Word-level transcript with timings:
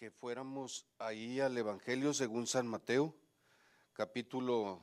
que 0.00 0.10
fuéramos 0.10 0.86
ahí 0.98 1.40
al 1.40 1.58
Evangelio 1.58 2.14
según 2.14 2.46
San 2.46 2.66
Mateo, 2.66 3.14
capítulo 3.92 4.82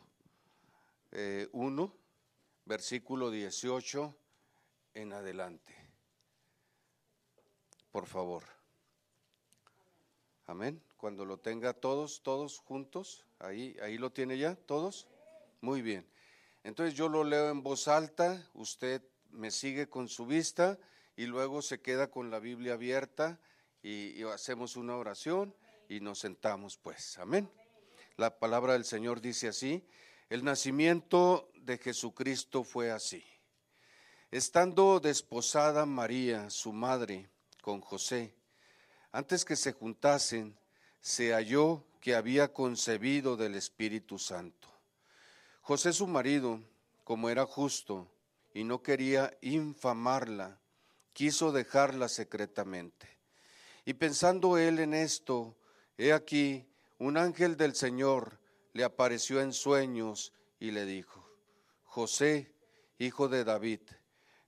1, 1.53 1.83
eh, 1.83 1.89
versículo 2.65 3.31
18 3.31 4.15
en 4.93 5.13
adelante. 5.13 5.73
Por 7.91 8.05
favor. 8.05 8.43
Amén. 10.45 10.83
Cuando 10.97 11.25
lo 11.25 11.39
tenga 11.39 11.73
todos, 11.73 12.21
todos 12.21 12.59
juntos, 12.59 13.25
ahí, 13.39 13.75
ahí 13.81 13.97
lo 13.97 14.11
tiene 14.11 14.37
ya, 14.37 14.53
todos. 14.53 15.07
Muy 15.61 15.81
bien. 15.81 16.07
Entonces 16.63 16.93
yo 16.93 17.09
lo 17.09 17.23
leo 17.23 17.49
en 17.49 17.63
voz 17.63 17.87
alta, 17.87 18.47
usted 18.53 19.01
me 19.31 19.49
sigue 19.49 19.89
con 19.89 20.09
su 20.09 20.27
vista 20.27 20.77
y 21.15 21.25
luego 21.25 21.63
se 21.63 21.81
queda 21.81 22.11
con 22.11 22.29
la 22.29 22.37
Biblia 22.37 22.73
abierta 22.73 23.39
y, 23.87 24.23
hacemos 24.23 24.75
una 24.75 24.97
oración 24.97 25.55
y 25.87 26.01
nos 26.01 26.19
sentamos 26.19 26.77
pues. 26.77 27.17
Amén. 27.17 27.49
La 28.17 28.37
palabra 28.37 28.73
del 28.73 28.83
Señor 28.83 29.21
dice 29.21 29.47
así, 29.47 29.87
el 30.29 30.43
nacimiento 30.43 31.49
de 31.55 31.77
Jesucristo 31.77 32.63
fue 32.63 32.91
así. 32.91 33.23
Estando 34.29 34.99
desposada 34.99 35.85
María, 35.85 36.49
su 36.49 36.73
madre, 36.73 37.29
con 37.61 37.79
José, 37.79 38.35
antes 39.13 39.45
que 39.45 39.55
se 39.55 39.71
juntasen, 39.71 40.59
se 40.99 41.31
halló 41.31 41.85
que 42.01 42.15
había 42.15 42.51
concebido 42.51 43.37
del 43.37 43.55
Espíritu 43.55 44.19
Santo. 44.19 44.67
José 45.61 45.93
su 45.93 46.07
marido, 46.07 46.61
como 47.05 47.29
era 47.29 47.45
justo 47.45 48.11
y 48.53 48.65
no 48.65 48.81
quería 48.81 49.37
infamarla, 49.41 50.59
quiso 51.13 51.53
dejarla 51.53 52.09
secretamente. 52.09 53.16
Y 53.87 53.93
pensando 53.93 54.57
él 54.57 54.79
en 54.79 54.93
esto, 54.93 55.55
he 55.97 56.11
aquí, 56.11 56.67
un 56.97 57.15
ángel 57.15 57.55
del 57.55 57.73
Señor 57.73 58.37
le 58.73 58.83
apareció 58.83 59.39
en 59.39 59.53
sueños 59.53 60.33
y 60.59 60.71
le 60.71 60.85
dijo, 60.85 61.25
José, 61.85 62.53
hijo 62.99 63.29
de 63.29 63.45
David, 63.45 63.79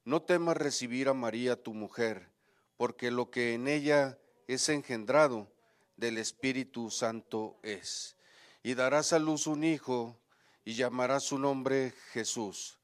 no 0.03 0.21
temas 0.23 0.57
recibir 0.57 1.07
a 1.07 1.13
María 1.13 1.55
tu 1.55 1.73
mujer, 1.73 2.29
porque 2.75 3.11
lo 3.11 3.31
que 3.31 3.53
en 3.53 3.69
ella 3.69 4.19
es 4.49 4.67
engendrado 4.67 5.49
del 5.95 6.17
Espíritu 6.17 6.91
Santo 6.91 7.61
es. 7.63 8.17
Y 8.61 8.73
darás 8.73 9.13
a 9.13 9.19
luz 9.19 9.47
un 9.47 9.63
hijo 9.63 10.19
y 10.65 10.73
llamará 10.73 11.21
su 11.21 11.39
nombre 11.39 11.93
Jesús, 12.11 12.77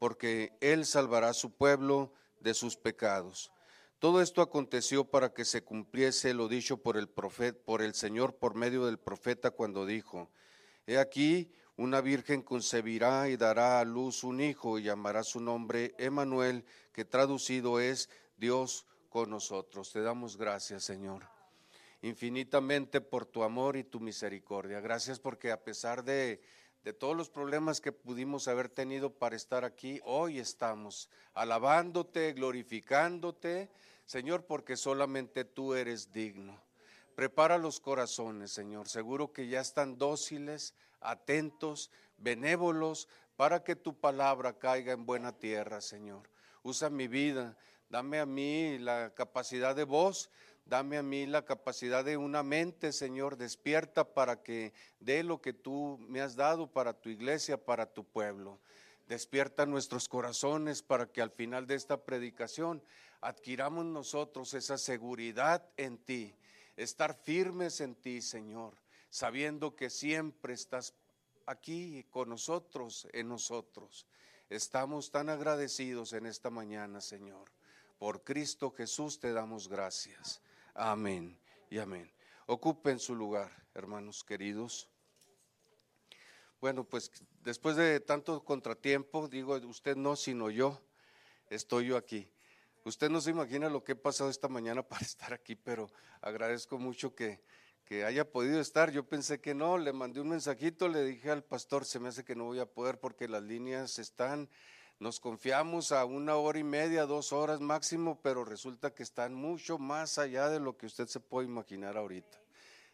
porque 0.00 0.58
él 0.60 0.86
salvará 0.86 1.32
su 1.34 1.52
pueblo 1.52 2.12
de 2.40 2.52
sus 2.54 2.76
pecados. 2.76 3.52
Todo 4.00 4.22
esto 4.22 4.40
aconteció 4.40 5.04
para 5.04 5.34
que 5.34 5.44
se 5.44 5.62
cumpliese 5.62 6.32
lo 6.32 6.48
dicho 6.48 6.78
por 6.78 6.96
el 6.96 7.06
profeta, 7.06 7.60
por 7.66 7.82
el 7.82 7.92
Señor 7.92 8.34
por 8.34 8.54
medio 8.54 8.86
del 8.86 8.98
profeta 8.98 9.50
cuando 9.50 9.84
dijo: 9.84 10.30
He 10.86 10.96
aquí 10.96 11.52
una 11.76 12.00
virgen 12.00 12.40
concebirá 12.40 13.28
y 13.28 13.36
dará 13.36 13.78
a 13.78 13.84
luz 13.84 14.24
un 14.24 14.40
hijo 14.40 14.78
y 14.78 14.84
llamará 14.84 15.22
su 15.22 15.38
nombre 15.38 15.94
Emanuel, 15.98 16.64
que 16.94 17.04
traducido 17.04 17.78
es 17.78 18.08
Dios 18.38 18.86
con 19.10 19.28
nosotros. 19.28 19.92
Te 19.92 20.00
damos 20.00 20.38
gracias, 20.38 20.82
Señor, 20.82 21.28
infinitamente 22.00 23.02
por 23.02 23.26
tu 23.26 23.42
amor 23.42 23.76
y 23.76 23.84
tu 23.84 24.00
misericordia. 24.00 24.80
Gracias 24.80 25.20
porque 25.20 25.52
a 25.52 25.62
pesar 25.62 26.04
de 26.04 26.40
de 26.84 26.92
todos 26.92 27.16
los 27.16 27.28
problemas 27.28 27.80
que 27.80 27.92
pudimos 27.92 28.48
haber 28.48 28.68
tenido 28.68 29.10
para 29.10 29.36
estar 29.36 29.64
aquí, 29.64 30.00
hoy 30.04 30.38
estamos 30.38 31.10
alabándote, 31.34 32.32
glorificándote, 32.32 33.68
Señor, 34.06 34.44
porque 34.46 34.76
solamente 34.76 35.44
tú 35.44 35.74
eres 35.74 36.10
digno. 36.12 36.60
Prepara 37.14 37.58
los 37.58 37.80
corazones, 37.80 38.50
Señor. 38.50 38.88
Seguro 38.88 39.32
que 39.32 39.46
ya 39.46 39.60
están 39.60 39.98
dóciles, 39.98 40.74
atentos, 41.00 41.90
benévolos, 42.16 43.08
para 43.36 43.62
que 43.62 43.76
tu 43.76 43.98
palabra 43.98 44.58
caiga 44.58 44.92
en 44.92 45.06
buena 45.06 45.32
tierra, 45.32 45.80
Señor. 45.80 46.28
Usa 46.62 46.90
mi 46.90 47.08
vida, 47.08 47.56
dame 47.88 48.20
a 48.20 48.26
mí 48.26 48.78
la 48.78 49.12
capacidad 49.14 49.76
de 49.76 49.84
voz 49.84 50.30
Dame 50.70 50.98
a 50.98 51.02
mí 51.02 51.26
la 51.26 51.44
capacidad 51.44 52.04
de 52.04 52.16
una 52.16 52.44
mente, 52.44 52.92
Señor, 52.92 53.36
despierta 53.36 54.14
para 54.14 54.44
que 54.44 54.72
dé 55.00 55.24
lo 55.24 55.40
que 55.40 55.52
tú 55.52 55.98
me 56.08 56.20
has 56.20 56.36
dado 56.36 56.68
para 56.68 56.92
tu 56.92 57.08
iglesia, 57.08 57.56
para 57.56 57.92
tu 57.92 58.04
pueblo. 58.04 58.60
Despierta 59.08 59.66
nuestros 59.66 60.08
corazones 60.08 60.84
para 60.84 61.10
que 61.10 61.22
al 61.22 61.32
final 61.32 61.66
de 61.66 61.74
esta 61.74 62.04
predicación 62.04 62.84
adquiramos 63.20 63.84
nosotros 63.84 64.54
esa 64.54 64.78
seguridad 64.78 65.68
en 65.76 65.98
ti, 65.98 66.36
estar 66.76 67.16
firmes 67.16 67.80
en 67.80 67.96
ti, 67.96 68.22
Señor, 68.22 68.76
sabiendo 69.08 69.74
que 69.74 69.90
siempre 69.90 70.54
estás 70.54 70.94
aquí 71.46 72.06
con 72.10 72.28
nosotros, 72.28 73.08
en 73.12 73.26
nosotros. 73.26 74.06
Estamos 74.48 75.10
tan 75.10 75.30
agradecidos 75.30 76.12
en 76.12 76.26
esta 76.26 76.48
mañana, 76.48 77.00
Señor. 77.00 77.50
Por 77.98 78.22
Cristo 78.22 78.70
Jesús 78.70 79.18
te 79.18 79.32
damos 79.32 79.66
gracias. 79.66 80.40
Amén 80.74 81.36
y 81.68 81.78
amén. 81.78 82.10
Ocupen 82.46 82.98
su 82.98 83.14
lugar, 83.14 83.50
hermanos 83.74 84.22
queridos. 84.22 84.88
Bueno, 86.60 86.84
pues 86.84 87.10
después 87.42 87.76
de 87.76 88.00
tanto 88.00 88.44
contratiempo, 88.44 89.28
digo 89.28 89.56
usted 89.56 89.96
no, 89.96 90.14
sino 90.14 90.50
yo, 90.50 90.80
estoy 91.48 91.86
yo 91.86 91.96
aquí. 91.96 92.30
Usted 92.84 93.10
no 93.10 93.20
se 93.20 93.30
imagina 93.30 93.68
lo 93.68 93.82
que 93.82 93.92
he 93.92 93.96
pasado 93.96 94.30
esta 94.30 94.48
mañana 94.48 94.82
para 94.88 95.04
estar 95.04 95.32
aquí, 95.32 95.56
pero 95.56 95.90
agradezco 96.20 96.78
mucho 96.78 97.14
que, 97.14 97.42
que 97.84 98.04
haya 98.04 98.30
podido 98.30 98.60
estar. 98.60 98.92
Yo 98.92 99.08
pensé 99.08 99.40
que 99.40 99.54
no, 99.54 99.76
le 99.76 99.92
mandé 99.92 100.20
un 100.20 100.28
mensajito, 100.28 100.88
le 100.88 101.04
dije 101.04 101.30
al 101.30 101.42
pastor, 101.42 101.84
se 101.84 101.98
me 101.98 102.08
hace 102.08 102.24
que 102.24 102.36
no 102.36 102.44
voy 102.44 102.60
a 102.60 102.66
poder 102.66 103.00
porque 103.00 103.26
las 103.26 103.42
líneas 103.42 103.98
están 103.98 104.48
nos 105.00 105.18
confiamos 105.18 105.92
a 105.92 106.04
una 106.04 106.36
hora 106.36 106.58
y 106.58 106.62
media, 106.62 107.06
dos 107.06 107.32
horas 107.32 107.60
máximo, 107.60 108.20
pero 108.22 108.44
resulta 108.44 108.94
que 108.94 109.02
están 109.02 109.32
mucho 109.32 109.78
más 109.78 110.18
allá 110.18 110.50
de 110.50 110.60
lo 110.60 110.76
que 110.76 110.84
usted 110.84 111.06
se 111.08 111.20
puede 111.20 111.48
imaginar 111.48 111.96
ahorita. 111.96 112.38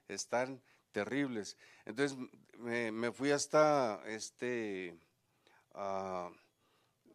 Están 0.07 0.63
terribles. 0.93 1.57
Entonces 1.85 2.17
me, 2.59 3.11
fui 3.11 3.33
hasta 3.33 4.01
este 4.07 4.97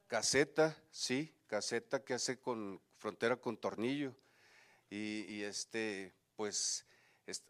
caseta, 0.07 0.77
sí, 0.91 1.33
caseta 1.47 2.03
que 2.03 2.13
hace 2.13 2.37
con 2.37 2.81
frontera 2.97 3.37
con 3.37 3.55
tornillo. 3.55 4.13
Y, 4.89 5.41
este, 5.43 6.13
pues, 6.35 6.85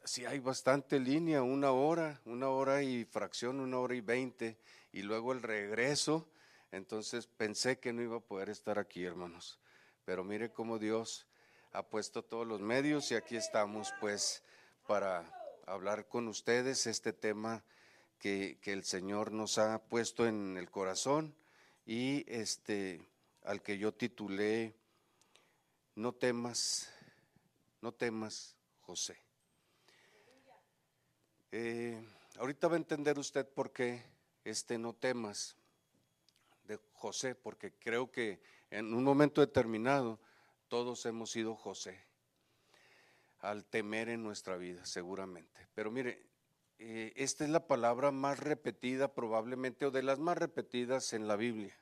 sí 0.04 0.26
hay 0.26 0.38
bastante 0.38 1.00
línea, 1.00 1.42
una 1.42 1.72
hora, 1.72 2.22
una 2.26 2.50
hora 2.50 2.84
y 2.84 3.04
fracción, 3.04 3.60
una 3.60 3.80
hora 3.80 3.96
y 3.96 4.02
veinte. 4.02 4.60
Y 4.92 5.02
luego 5.02 5.34
el 5.34 5.42
regreso 5.42 6.30
entonces 6.72 7.28
pensé 7.28 7.80
que 7.80 7.94
no 7.94 8.02
iba 8.02 8.18
a 8.18 8.22
poder 8.22 8.50
estar 8.50 8.80
aquí, 8.80 9.04
hermanos. 9.04 9.60
Pero 10.06 10.24
mire 10.24 10.52
cómo 10.52 10.80
Dios 10.80 11.28
ha 11.74 11.84
puesto 11.84 12.24
todos 12.24 12.48
los 12.48 12.62
medios 12.62 13.12
y 13.12 13.16
aquí 13.16 13.36
estamos 13.36 13.94
pues 14.00 14.44
para 14.88 15.26
hablar 15.66 16.08
con 16.08 16.28
ustedes 16.28 16.88
este 16.88 17.14
tema 17.14 17.64
que, 18.20 18.60
el 18.66 18.84
Señor 18.84 19.32
nos 19.32 19.58
ha 19.58 19.82
puesto 19.84 20.28
en 20.28 20.58
el 20.58 20.70
corazón 20.70 21.36
y 21.86 22.24
este 22.32 23.02
al 23.44 23.62
que 23.62 23.78
yo 23.78 23.94
titulé 23.94 24.76
No 25.96 26.14
temas, 26.14 26.90
no 27.82 27.92
temas, 27.92 28.56
José. 28.82 29.18
Eh, 31.52 32.02
ahorita 32.38 32.68
va 32.68 32.76
a 32.76 32.78
entender 32.78 33.18
usted 33.18 33.48
por 33.48 33.72
qué 33.72 34.04
este 34.46 34.78
no 34.78 34.94
temas. 34.94 35.58
José, 36.94 37.36
porque 37.36 37.74
creo 37.74 38.12
que 38.12 38.40
en 38.70 38.94
un 38.94 39.04
momento 39.04 39.42
determinado 39.42 40.20
todos 40.68 41.06
hemos 41.06 41.32
sido 41.32 41.56
José 41.56 42.00
al 43.40 43.66
temer 43.66 44.10
en 44.10 44.24
nuestra 44.24 44.56
vida, 44.56 44.86
seguramente. 44.86 45.68
Pero 45.74 45.92
mire, 45.92 46.24
eh, 46.80 47.12
esta 47.16 47.44
es 47.44 47.50
la 47.50 47.68
palabra 47.68 48.12
más 48.12 48.40
repetida 48.40 49.14
probablemente 49.14 49.86
o 49.86 49.92
de 49.92 50.04
las 50.04 50.20
más 50.20 50.38
repetidas 50.38 51.14
en 51.14 51.28
la 51.28 51.36
Biblia. 51.36 51.76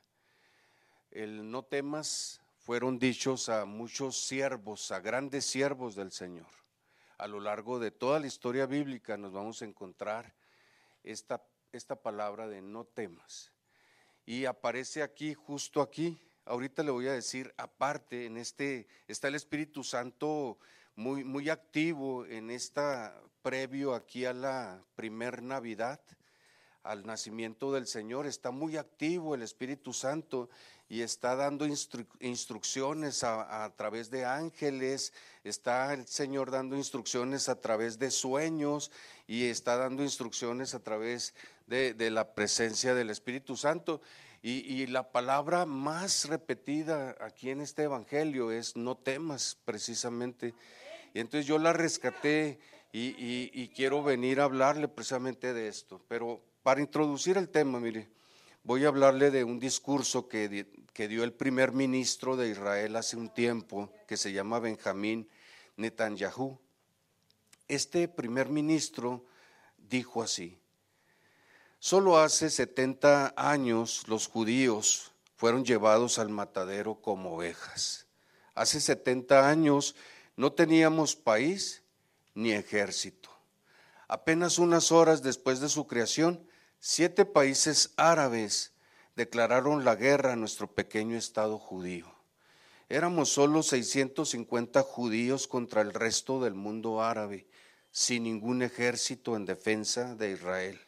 El 1.10 1.50
no 1.50 1.62
temas 1.62 2.40
fueron 2.58 2.98
dichos 2.98 3.48
a 3.48 3.64
muchos 3.64 4.16
siervos, 4.26 4.90
a 4.90 5.00
grandes 5.00 5.44
siervos 5.44 5.94
del 5.94 6.12
Señor. 6.12 6.48
A 7.18 7.26
lo 7.28 7.40
largo 7.40 7.78
de 7.78 7.90
toda 7.90 8.20
la 8.20 8.26
historia 8.26 8.66
bíblica 8.66 9.16
nos 9.16 9.32
vamos 9.32 9.60
a 9.60 9.66
encontrar 9.66 10.34
esta, 11.04 11.42
esta 11.72 11.96
palabra 11.96 12.48
de 12.48 12.62
no 12.62 12.84
temas 12.84 13.52
y 14.26 14.44
aparece 14.44 15.02
aquí, 15.02 15.34
justo 15.34 15.80
aquí. 15.80 16.18
Ahorita 16.44 16.82
le 16.82 16.90
voy 16.90 17.08
a 17.08 17.12
decir, 17.12 17.52
aparte, 17.56 18.26
en 18.26 18.36
este, 18.36 18.86
está 19.08 19.28
el 19.28 19.34
Espíritu 19.34 19.84
Santo 19.84 20.58
muy, 20.96 21.24
muy 21.24 21.48
activo 21.48 22.26
en 22.26 22.50
esta, 22.50 23.14
previo 23.42 23.94
aquí 23.94 24.24
a 24.24 24.32
la 24.32 24.82
primer 24.94 25.42
Navidad, 25.42 26.00
al 26.82 27.04
nacimiento 27.04 27.72
del 27.72 27.86
Señor, 27.86 28.26
está 28.26 28.50
muy 28.50 28.76
activo 28.76 29.34
el 29.34 29.42
Espíritu 29.42 29.92
Santo 29.92 30.48
y 30.88 31.02
está 31.02 31.36
dando 31.36 31.66
instrucciones 32.20 33.22
a, 33.22 33.72
través 33.76 34.10
de 34.10 34.24
ángeles, 34.24 35.12
está 35.44 35.92
el 35.92 36.06
Señor 36.06 36.50
dando 36.50 36.76
instrucciones 36.76 37.48
a 37.48 37.60
través 37.60 37.98
de 37.98 38.10
sueños 38.10 38.90
y 39.26 39.44
está 39.44 39.76
dando 39.76 40.02
instrucciones 40.02 40.74
a 40.74 40.82
través 40.82 41.34
de, 41.70 42.10
la 42.10 42.34
presencia 42.34 42.94
del 42.94 43.10
Espíritu 43.10 43.56
Santo. 43.56 44.02
Y, 44.42 44.86
la 44.86 45.12
palabra 45.12 45.66
más 45.66 46.28
repetida 46.28 47.16
aquí 47.20 47.50
en 47.50 47.60
este 47.60 47.84
Evangelio 47.84 48.50
es 48.50 48.76
no 48.76 48.96
temas 48.96 49.56
precisamente. 49.64 50.54
Y 51.14 51.20
entonces 51.20 51.46
yo 51.46 51.58
la 51.58 51.72
rescaté 51.72 52.58
y, 52.92 53.68
quiero 53.68 54.02
venir 54.02 54.40
a 54.40 54.44
hablarle 54.44 54.88
precisamente 54.88 55.54
de 55.54 55.68
esto. 55.68 56.00
Pero 56.08 56.42
para 56.62 56.80
introducir 56.80 57.36
el 57.36 57.48
tema, 57.48 57.78
mire, 57.78 58.08
voy 58.64 58.84
a 58.84 58.88
hablarle 58.88 59.30
de 59.30 59.44
un 59.44 59.60
discurso 59.60 60.28
que, 60.28 60.66
que 60.92 61.06
dio 61.06 61.22
el 61.22 61.32
primer 61.32 61.72
ministro 61.72 62.36
de 62.36 62.48
Israel 62.48 62.96
hace 62.96 63.16
un 63.16 63.28
tiempo, 63.28 63.92
que 64.08 64.16
se 64.16 64.32
llama 64.32 64.58
Benjamín 64.58 65.28
Netanyahu. 65.76 66.58
Este 67.68 68.08
primer 68.08 68.48
ministro 68.48 69.24
dijo 69.76 70.22
así, 70.22 70.59
solo 71.80 72.18
hace 72.18 72.50
70 72.50 73.34
años 73.36 74.04
los 74.06 74.28
judíos 74.28 75.10
fueron 75.34 75.64
llevados 75.64 76.18
al 76.18 76.28
matadero 76.28 77.00
como 77.00 77.34
ovejas. 77.34 78.06
Hace 78.54 78.80
70 78.80 79.48
años 79.48 79.96
no 80.36 80.52
teníamos 80.52 81.16
país 81.16 81.82
ni 82.34 82.52
ejército. 82.52 83.30
Apenas 84.06 84.58
unas 84.58 84.92
horas 84.92 85.22
después 85.22 85.60
de 85.60 85.68
su 85.68 85.86
creación, 85.86 86.46
siete 86.78 87.24
países 87.24 87.92
árabes 87.96 88.72
declararon 89.16 89.84
la 89.84 89.96
guerra 89.96 90.34
a 90.34 90.36
nuestro 90.36 90.72
pequeño 90.72 91.16
Estado 91.16 91.58
judío. 91.58 92.12
Éramos 92.88 93.30
solo 93.30 93.62
650 93.62 94.82
judíos 94.82 95.46
contra 95.46 95.80
el 95.80 95.94
resto 95.94 96.40
del 96.42 96.54
mundo 96.54 97.02
árabe, 97.02 97.46
sin 97.90 98.24
ningún 98.24 98.62
ejército 98.62 99.36
en 99.36 99.46
defensa 99.46 100.14
de 100.16 100.32
Israel, 100.32 100.80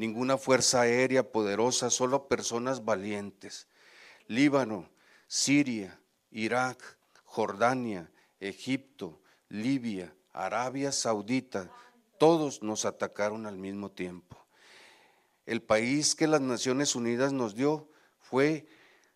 ninguna 0.00 0.38
fuerza 0.38 0.80
aérea 0.80 1.30
poderosa, 1.30 1.90
solo 1.90 2.26
personas 2.26 2.86
valientes. 2.86 3.68
Líbano, 4.28 4.88
Siria, 5.26 6.00
Irak, 6.30 6.82
Jordania, 7.24 8.10
Egipto, 8.40 9.20
Libia, 9.50 10.14
Arabia 10.32 10.90
Saudita, 10.90 11.70
todos 12.16 12.62
nos 12.62 12.86
atacaron 12.86 13.44
al 13.44 13.58
mismo 13.58 13.90
tiempo. 13.90 14.38
El 15.44 15.60
país 15.60 16.14
que 16.14 16.26
las 16.26 16.40
Naciones 16.40 16.96
Unidas 16.96 17.34
nos 17.34 17.54
dio 17.54 17.90
fue 18.20 18.66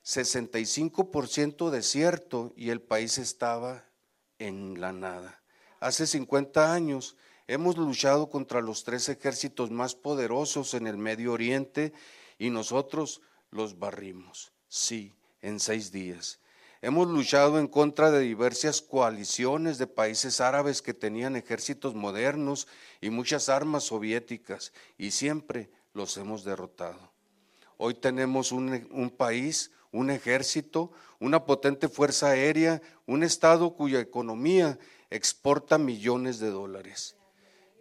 65% 0.04 1.70
desierto 1.70 2.52
y 2.56 2.68
el 2.68 2.82
país 2.82 3.16
estaba 3.16 3.86
en 4.38 4.78
la 4.82 4.92
nada. 4.92 5.40
Hace 5.80 6.06
50 6.06 6.74
años 6.74 7.16
hemos 7.46 7.76
luchado 7.76 8.28
contra 8.28 8.60
los 8.60 8.84
tres 8.84 9.08
ejércitos 9.08 9.70
más 9.70 9.94
poderosos 9.94 10.74
en 10.74 10.86
el 10.86 10.96
Medio 10.96 11.32
Oriente 11.32 11.92
y 12.38 12.50
nosotros 12.50 13.20
los 13.50 13.78
barrimos. 13.78 14.52
Sí, 14.68 15.12
en 15.42 15.60
seis 15.60 15.92
días. 15.92 16.40
Hemos 16.82 17.08
luchado 17.08 17.58
en 17.58 17.66
contra 17.66 18.10
de 18.10 18.20
diversas 18.20 18.82
coaliciones 18.82 19.78
de 19.78 19.86
países 19.86 20.40
árabes 20.40 20.82
que 20.82 20.92
tenían 20.92 21.34
ejércitos 21.34 21.94
modernos 21.94 22.68
y 23.00 23.08
muchas 23.08 23.48
armas 23.48 23.84
soviéticas 23.84 24.72
y 24.98 25.12
siempre 25.12 25.70
los 25.94 26.16
hemos 26.18 26.44
derrotado. 26.44 27.12
Hoy 27.78 27.94
tenemos 27.94 28.52
un, 28.52 29.14
país, 29.16 29.70
un 29.92 30.10
ejército, 30.10 30.92
una 31.20 31.46
potente 31.46 31.88
fuerza 31.88 32.28
aérea, 32.28 32.82
un 33.06 33.22
Estado 33.22 33.74
cuya 33.74 34.00
economía 34.00 34.78
exporta 35.08 35.78
millones 35.78 36.38
de 36.38 36.50
dólares. 36.50 37.13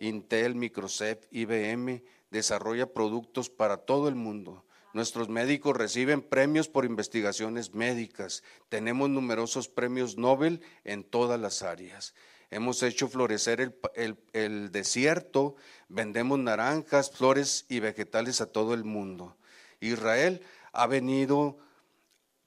Intel, 0.03 0.55
Microsoft, 0.55 1.25
IBM 1.31 2.03
desarrolla 2.29 2.93
productos 2.93 3.49
para 3.49 3.77
todo 3.77 4.07
el 4.07 4.15
mundo 4.15 4.65
Nuestros 4.93 5.27
médicos 5.27 5.75
reciben 5.75 6.21
premios 6.21 6.69
por 6.69 6.85
investigaciones 6.85 7.73
médicas. 7.73 8.43
Tenemos 8.69 9.09
numerosos 9.09 9.67
premios 9.67 10.17
Nobel 10.17 10.61
en 10.83 11.03
todas 11.03 11.39
las 11.39 11.63
áreas. 11.63 12.13
Hemos 12.51 12.83
hecho 12.83 13.07
florecer 13.07 13.75
el, 13.95 14.71
desierto, 14.71 15.55
vendemos 15.89 16.37
naranjas, 16.37 17.09
flores 17.09 17.65
y 17.69 17.79
vegetales 17.79 18.39
a 18.39 18.51
todo 18.51 18.75
el 18.75 18.83
mundo. 18.83 19.35
Israel 19.79 20.41
ha 20.73 20.85
venido, 20.85 21.57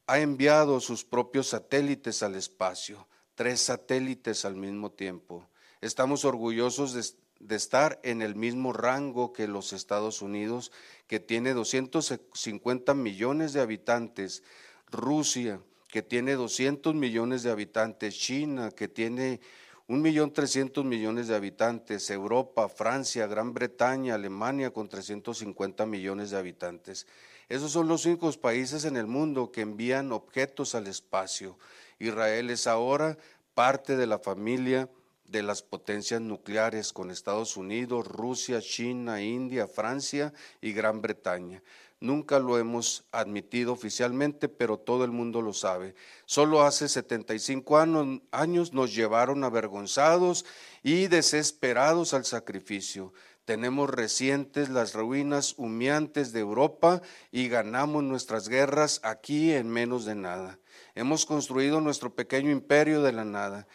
ha 0.06 0.20
enviado 0.20 0.78
sus 0.78 1.04
propios 1.04 1.48
satélites 1.48 2.22
al 2.22 2.36
espacio, 2.36 3.08
tres 3.34 3.60
satélites 3.60 4.44
al 4.44 4.54
mismo 4.54 4.92
tiempo. 4.92 5.48
Estamos 5.80 6.24
orgullosos 6.24 6.92
de, 6.92 7.02
de 7.40 7.56
estar 7.56 8.00
en 8.02 8.22
el 8.22 8.34
mismo 8.34 8.72
rango 8.72 9.32
que 9.32 9.46
los 9.46 9.72
Estados 9.72 10.22
Unidos, 10.22 10.72
que 11.06 11.20
tiene 11.20 11.52
250 11.52 12.94
millones 12.94 13.52
de 13.52 13.60
habitantes, 13.60 14.42
Rusia, 14.90 15.60
que 15.88 16.02
tiene 16.02 16.34
200 16.34 16.94
millones 16.94 17.42
de 17.42 17.50
habitantes, 17.50 18.18
China, 18.18 18.70
que 18.70 18.88
tiene 18.88 19.40
1.300.000 19.88 20.82
millones 20.84 21.28
de 21.28 21.36
habitantes, 21.36 22.10
Europa, 22.10 22.68
Francia, 22.68 23.28
Gran 23.28 23.54
Bretaña, 23.54 24.16
Alemania 24.16 24.72
con 24.72 24.88
350 24.88 25.86
millones 25.86 26.30
de 26.30 26.38
habitantes. 26.38 27.06
Esos 27.48 27.70
son 27.70 27.86
los 27.86 28.04
únicos 28.04 28.36
países 28.36 28.84
en 28.84 28.96
el 28.96 29.06
mundo 29.06 29.52
que 29.52 29.60
envían 29.60 30.10
objetos 30.10 30.74
al 30.74 30.88
espacio. 30.88 31.56
Israel 32.00 32.50
es 32.50 32.66
ahora 32.66 33.16
parte 33.54 33.96
de 33.96 34.08
la 34.08 34.18
familia 34.18 34.88
de 35.28 35.42
las 35.42 35.62
potencias 35.62 36.20
nucleares 36.20 36.92
con 36.92 37.10
Estados 37.10 37.56
Unidos, 37.56 38.06
Rusia, 38.06 38.60
China, 38.60 39.22
India, 39.22 39.66
Francia 39.66 40.32
y 40.60 40.72
Gran 40.72 41.02
Bretaña. 41.02 41.62
Nunca 41.98 42.38
lo 42.38 42.58
hemos 42.58 43.06
admitido 43.10 43.72
oficialmente, 43.72 44.48
pero 44.48 44.78
todo 44.78 45.04
el 45.04 45.12
mundo 45.12 45.40
lo 45.40 45.54
sabe. 45.54 45.94
Solo 46.26 46.62
hace 46.62 46.88
75 46.88 47.78
años, 47.78 48.20
años 48.32 48.74
nos 48.74 48.94
llevaron 48.94 49.44
avergonzados 49.44 50.44
y 50.82 51.06
desesperados 51.06 52.12
al 52.12 52.26
sacrificio. 52.26 53.14
Tenemos 53.46 53.88
recientes 53.88 54.68
las 54.68 54.92
ruinas 54.92 55.54
humeantes 55.56 56.32
de 56.32 56.40
Europa 56.40 57.00
y 57.30 57.48
ganamos 57.48 58.02
nuestras 58.02 58.48
guerras 58.48 59.00
aquí 59.02 59.52
en 59.52 59.68
menos 59.70 60.04
de 60.04 60.16
nada. 60.16 60.58
Hemos 60.96 61.24
construido 61.24 61.80
nuestro 61.80 62.14
pequeño 62.14 62.50
imperio 62.50 63.02
de 63.02 63.12
la 63.12 63.24
nada. 63.24 63.66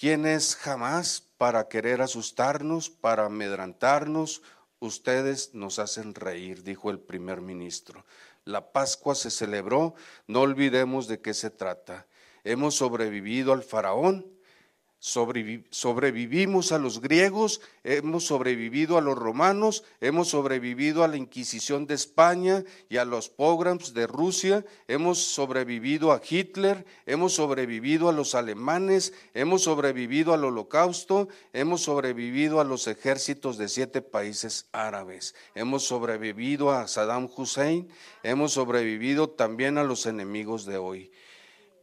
¿Quién 0.00 0.24
es 0.24 0.56
jamás 0.56 1.28
para 1.36 1.68
querer 1.68 2.00
asustarnos, 2.00 2.88
para 2.88 3.26
amedrantarnos? 3.26 4.40
Ustedes 4.78 5.52
nos 5.52 5.78
hacen 5.78 6.14
reír, 6.14 6.62
dijo 6.62 6.90
el 6.90 6.98
primer 6.98 7.42
ministro. 7.42 8.06
La 8.46 8.72
Pascua 8.72 9.14
se 9.14 9.30
celebró, 9.30 9.92
no 10.26 10.40
olvidemos 10.40 11.06
de 11.06 11.20
qué 11.20 11.34
se 11.34 11.50
trata. 11.50 12.06
Hemos 12.44 12.76
sobrevivido 12.76 13.52
al 13.52 13.62
faraón, 13.62 14.24
sobrevivimos 15.00 16.72
a 16.72 16.78
los 16.78 17.00
griegos, 17.00 17.62
hemos 17.84 18.26
sobrevivido 18.26 18.98
a 18.98 19.00
los 19.00 19.16
romanos, 19.16 19.82
hemos 20.02 20.28
sobrevivido 20.28 21.02
a 21.02 21.08
la 21.08 21.16
Inquisición 21.16 21.86
de 21.86 21.94
España 21.94 22.64
y 22.90 22.98
a 22.98 23.06
los 23.06 23.30
pogroms 23.30 23.94
de 23.94 24.06
Rusia, 24.06 24.62
hemos 24.88 25.18
sobrevivido 25.18 26.12
a 26.12 26.20
Hitler, 26.28 26.84
hemos 27.06 27.32
sobrevivido 27.32 28.10
a 28.10 28.12
los 28.12 28.34
alemanes, 28.34 29.14
hemos 29.32 29.62
sobrevivido 29.62 30.34
al 30.34 30.44
holocausto, 30.44 31.28
hemos 31.54 31.80
sobrevivido 31.80 32.60
a 32.60 32.64
los 32.64 32.86
ejércitos 32.86 33.56
de 33.56 33.68
siete 33.68 34.02
países 34.02 34.66
árabes, 34.70 35.34
hemos 35.54 35.84
sobrevivido 35.84 36.72
a 36.72 36.86
Saddam 36.88 37.30
Hussein, 37.34 37.88
hemos 38.22 38.52
sobrevivido 38.52 39.30
también 39.30 39.78
a 39.78 39.82
los 39.84 40.04
enemigos 40.04 40.66
de 40.66 40.76
hoy 40.76 41.10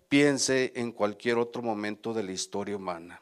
piense 0.10 0.74
en 0.76 0.92
cualquier 0.92 1.38
otro 1.38 1.62
momento 1.62 2.14
de 2.14 2.24
la 2.24 2.32
historia 2.32 2.76
humana. 2.76 3.22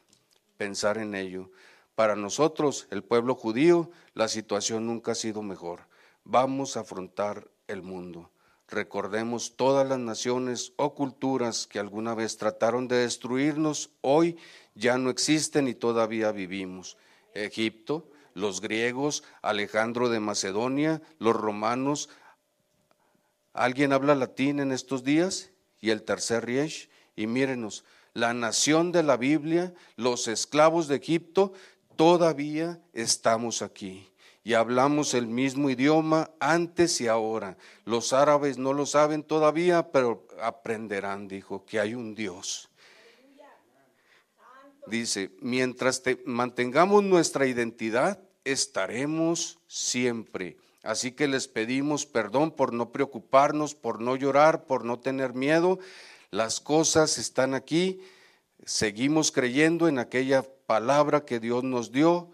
Pensar 0.56 0.98
en 0.98 1.14
ello. 1.14 1.50
Para 1.94 2.16
nosotros, 2.16 2.86
el 2.90 3.02
pueblo 3.02 3.34
judío, 3.34 3.90
la 4.14 4.28
situación 4.28 4.86
nunca 4.86 5.12
ha 5.12 5.14
sido 5.14 5.42
mejor. 5.42 5.80
Vamos 6.24 6.76
a 6.76 6.80
afrontar 6.80 7.48
el 7.68 7.82
mundo. 7.82 8.30
Recordemos 8.68 9.56
todas 9.56 9.88
las 9.88 9.98
naciones 9.98 10.72
o 10.76 10.94
culturas 10.94 11.66
que 11.66 11.78
alguna 11.78 12.14
vez 12.14 12.36
trataron 12.36 12.88
de 12.88 12.96
destruirnos, 12.96 13.90
hoy 14.00 14.36
ya 14.74 14.98
no 14.98 15.08
existen 15.10 15.68
y 15.68 15.74
todavía 15.74 16.32
vivimos. 16.32 16.96
Egipto, 17.32 18.10
los 18.34 18.60
griegos, 18.60 19.22
Alejandro 19.40 20.08
de 20.08 20.20
Macedonia, 20.20 21.00
los 21.18 21.36
romanos. 21.36 22.08
¿Alguien 23.52 23.92
habla 23.92 24.14
latín 24.14 24.58
en 24.58 24.72
estos 24.72 25.04
días? 25.04 25.52
Y 25.86 25.90
el 25.90 26.02
tercer 26.02 26.44
Riech. 26.44 26.88
Y 27.14 27.28
mírenos, 27.28 27.84
la 28.12 28.34
nación 28.34 28.90
de 28.90 29.04
la 29.04 29.16
Biblia, 29.16 29.72
los 29.94 30.26
esclavos 30.26 30.88
de 30.88 30.96
Egipto, 30.96 31.52
todavía 31.94 32.80
estamos 32.92 33.62
aquí. 33.62 34.10
y 34.42 34.54
hablamos 34.54 35.14
el 35.14 35.26
mismo 35.26 35.70
idioma 35.70 36.30
antes 36.38 37.00
y 37.00 37.08
ahora. 37.08 37.56
Los 37.84 38.12
árabes 38.12 38.58
no 38.58 38.72
lo 38.72 38.86
saben 38.86 39.24
todavía, 39.24 39.90
pero 39.90 40.24
aprenderán, 40.40 41.26
dijo, 41.26 41.64
que 41.66 41.80
hay 41.80 41.94
un 41.94 42.14
Dios. 42.14 42.68
Dice, 44.86 45.32
mientras 45.40 46.00
mantengamos 46.24 47.02
nuestra 47.02 47.46
identidad, 47.46 48.20
estaremos 48.44 49.58
siempre. 49.66 50.56
Así 50.86 51.10
que 51.10 51.26
les 51.26 51.48
pedimos 51.48 52.06
perdón 52.06 52.52
por 52.52 52.72
no 52.72 52.92
preocuparnos, 52.92 53.74
por 53.74 54.00
no 54.00 54.14
llorar, 54.14 54.66
por 54.66 54.84
no 54.84 55.00
tener 55.00 55.34
miedo. 55.34 55.80
Las 56.30 56.60
cosas 56.60 57.18
están 57.18 57.54
aquí. 57.54 58.00
Seguimos 58.64 59.32
creyendo 59.32 59.88
en 59.88 59.98
aquella 59.98 60.44
palabra 60.66 61.24
que 61.24 61.40
Dios 61.40 61.64
nos 61.64 61.90
dio. 61.90 62.30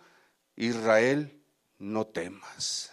Israel, 0.54 1.40
no 1.78 2.06
temas. 2.06 2.92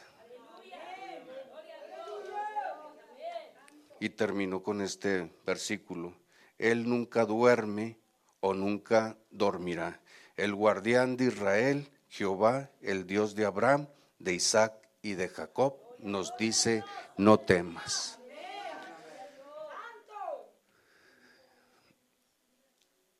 Y 3.99 4.07
terminó 4.11 4.63
con 4.63 4.79
este 4.79 5.29
versículo. 5.45 6.13
Él 6.57 6.87
nunca 6.87 7.25
duerme 7.25 7.97
o 8.39 8.53
nunca 8.53 9.17
dormirá. 9.29 9.99
El 10.37 10.55
guardián 10.55 11.17
de 11.17 11.25
Israel, 11.25 11.91
Jehová, 12.07 12.71
el 12.81 13.05
Dios 13.05 13.35
de 13.35 13.43
Abraham, 13.43 13.89
de 14.19 14.35
Isaac 14.35 14.88
y 15.01 15.13
de 15.13 15.29
Jacob, 15.29 15.77
nos 15.99 16.35
dice, 16.37 16.83
no 17.17 17.39
temas. 17.39 18.19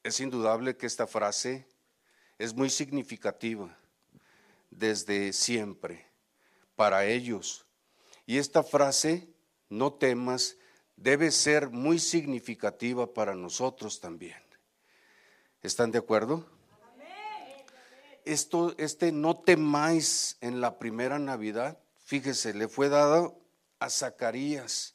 Es 0.03 0.19
indudable 0.19 0.75
que 0.77 0.85
esta 0.85 1.07
frase 1.07 1.67
es 2.37 2.53
muy 2.53 2.69
significativa 2.69 3.77
desde 4.71 5.33
siempre 5.33 6.05
para 6.75 7.05
ellos. 7.05 7.65
Y 8.25 8.37
esta 8.37 8.63
frase, 8.63 9.27
no 9.69 9.93
temas, 9.93 10.55
debe 10.95 11.31
ser 11.31 11.69
muy 11.69 11.99
significativa 11.99 13.13
para 13.13 13.35
nosotros 13.35 13.99
también. 13.99 14.41
¿Están 15.61 15.91
de 15.91 15.97
acuerdo? 15.97 16.49
Esto, 18.29 18.75
este 18.77 19.11
no 19.11 19.37
temáis 19.37 20.37
en 20.41 20.61
la 20.61 20.77
primera 20.77 21.17
Navidad, 21.17 21.79
fíjese, 22.05 22.53
le 22.53 22.67
fue 22.67 22.87
dado 22.87 23.39
a 23.79 23.89
Zacarías. 23.89 24.93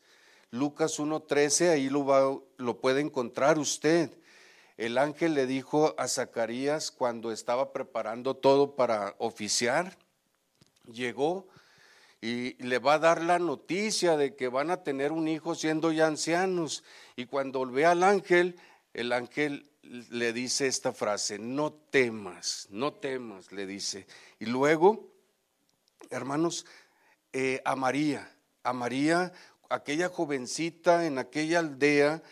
Lucas 0.53 1.01
1.13, 1.01 1.71
ahí 1.71 1.89
lo, 1.89 2.07
va, 2.07 2.39
lo 2.59 2.81
puede 2.81 3.01
encontrar 3.01 3.59
usted. 3.59 4.17
El 4.77 4.99
ángel 4.99 5.35
le 5.35 5.47
dijo 5.47 5.97
a 5.99 6.07
Zacarías 6.07 6.93
cuando 6.93 7.33
estaba 7.33 7.73
preparando 7.73 8.37
todo 8.37 8.77
para 8.77 9.17
oficiar, 9.19 9.99
llegó 10.87 11.49
y 12.21 12.55
le 12.63 12.79
va 12.79 12.95
a 12.95 12.99
dar 13.01 13.21
la 13.21 13.41
noticia 13.41 14.17
de 14.17 14.37
que 14.37 14.47
van 14.47 14.71
a 14.71 14.85
tener 14.85 15.11
un 15.11 15.27
hijo 15.27 15.57
siendo 15.57 15.91
ya 15.91 16.07
ancianos. 16.07 16.85
Y 17.17 17.27
cuando 17.27 17.67
ve 17.67 17.85
al 17.85 18.05
ángel, 18.05 18.61
el 18.93 19.13
ángel 19.13 19.73
le 20.11 20.33
dice 20.33 20.67
esta 20.67 20.93
frase, 20.93 21.39
no 21.39 21.73
temas, 21.73 22.67
no 22.71 22.93
temas, 22.95 23.53
le 23.53 23.67
dice. 23.67 24.07
Y 24.39 24.47
luego, 24.47 25.13
hermanos, 26.11 26.67
eh, 27.33 27.61
a 27.65 27.77
María, 27.77 28.31
a 28.63 28.73
María, 28.73 29.33
aquella 29.69 30.09
jovencita 30.09 31.07
en 31.07 31.19
aquella 31.19 31.59
aldea, 31.61 32.23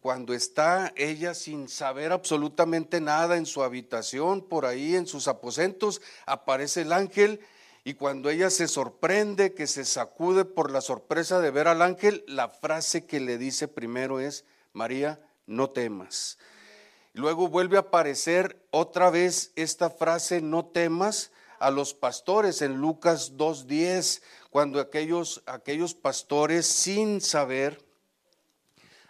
cuando 0.00 0.34
está 0.34 0.92
ella 0.96 1.34
sin 1.34 1.68
saber 1.68 2.12
absolutamente 2.12 3.00
nada 3.00 3.36
en 3.36 3.46
su 3.46 3.62
habitación, 3.62 4.42
por 4.42 4.66
ahí 4.66 4.96
en 4.96 5.06
sus 5.06 5.28
aposentos, 5.28 6.02
aparece 6.26 6.82
el 6.82 6.92
ángel 6.92 7.40
y 7.84 7.94
cuando 7.94 8.30
ella 8.30 8.50
se 8.50 8.66
sorprende, 8.66 9.52
que 9.52 9.66
se 9.66 9.84
sacude 9.84 10.44
por 10.44 10.70
la 10.70 10.80
sorpresa 10.80 11.40
de 11.40 11.50
ver 11.50 11.68
al 11.68 11.82
ángel, 11.82 12.24
la 12.26 12.48
frase 12.48 13.04
que 13.04 13.20
le 13.20 13.36
dice 13.36 13.68
primero 13.68 14.20
es, 14.20 14.44
María, 14.72 15.20
no 15.46 15.70
temas. 15.70 16.38
Luego 17.14 17.48
vuelve 17.48 17.76
a 17.76 17.80
aparecer 17.80 18.60
otra 18.70 19.08
vez 19.08 19.52
esta 19.54 19.88
frase, 19.88 20.40
no 20.40 20.66
temas, 20.66 21.30
a 21.60 21.70
los 21.70 21.94
pastores 21.94 22.60
en 22.60 22.80
Lucas 22.80 23.36
2.10, 23.36 24.20
cuando 24.50 24.80
aquellos, 24.80 25.40
aquellos 25.46 25.94
pastores 25.94 26.66
sin 26.66 27.20
saber 27.20 27.82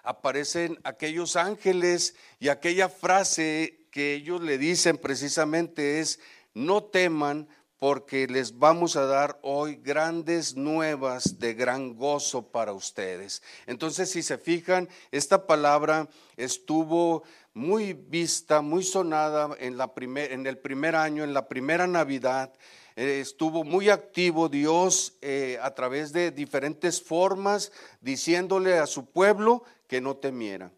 aparecen 0.03 0.79
aquellos 0.85 1.35
ángeles 1.35 2.15
y 2.39 2.51
aquella 2.51 2.91
frase 2.91 3.87
que 3.91 4.13
ellos 4.13 4.43
le 4.43 4.59
dicen 4.59 4.99
precisamente 4.99 6.01
es, 6.01 6.21
no 6.53 6.85
teman 6.85 7.49
porque 7.79 8.27
les 8.27 8.59
vamos 8.59 8.97
a 8.97 9.05
dar 9.05 9.39
hoy 9.43 9.77
grandes 9.77 10.57
nuevas 10.57 11.39
de 11.39 11.55
gran 11.55 11.97
gozo 11.97 12.51
para 12.51 12.73
ustedes. 12.73 13.43
Entonces, 13.67 14.11
si 14.11 14.23
se 14.23 14.39
fijan, 14.39 14.89
esta 15.11 15.47
palabra 15.47 16.09
estuvo 16.37 17.25
muy 17.55 17.93
vista, 17.93 18.61
muy 18.61 18.83
sonada 18.83 19.57
en, 19.59 20.47
el 20.47 20.59
primer 20.59 20.97
año, 20.97 21.23
en 21.23 21.33
la 21.33 21.49
primera 21.49 21.87
Navidad. 21.87 22.53
Eh, 22.97 23.21
estuvo 23.21 23.65
muy 23.65 23.89
activo 23.91 24.49
Dios 24.49 25.17
eh, 25.23 25.59
a 25.63 25.73
través 25.73 26.13
de 26.13 26.33
diferentes 26.33 27.01
formas, 27.01 27.73
diciéndole 28.01 28.79
a 28.79 28.87
su 28.87 29.07
pueblo 29.07 29.63
que 29.87 30.01
no 30.01 30.17
temiera. 30.17 30.73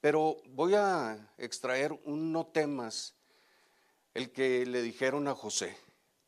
Pero 0.00 0.36
voy 0.48 0.74
a 0.74 1.16
extraer 1.38 1.98
un 2.04 2.32
no 2.32 2.46
temas 2.46 3.14
el 4.14 4.30
que 4.30 4.66
le 4.66 4.82
dijeron 4.82 5.28
a 5.28 5.34
José. 5.34 5.76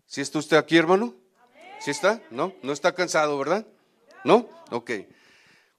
¿Sí 0.07 0.21
está 0.21 0.39
usted 0.39 0.57
aquí, 0.57 0.77
hermano? 0.77 1.15
¿Sí 1.81 1.91
está? 1.91 2.23
¿No? 2.31 2.53
¿No 2.63 2.73
está 2.73 2.95
cansado, 2.95 3.39
verdad? 3.39 3.67
¿No? 4.25 4.49
Ok. 4.71 4.91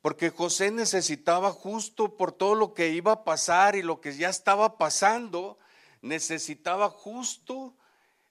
Porque 0.02 0.32
José 0.32 0.72
necesitaba 0.72 1.52
justo 1.52 2.18
por 2.18 2.32
todo 2.32 2.56
lo 2.56 2.74
que 2.74 2.90
iba 2.90 3.12
a 3.12 3.24
pasar 3.24 3.76
y 3.76 3.84
lo 3.84 4.02
que 4.02 4.16
ya 4.16 4.30
estaba 4.30 4.78
pasando, 4.78 5.60
necesitaba 6.02 6.90
justo 6.90 7.76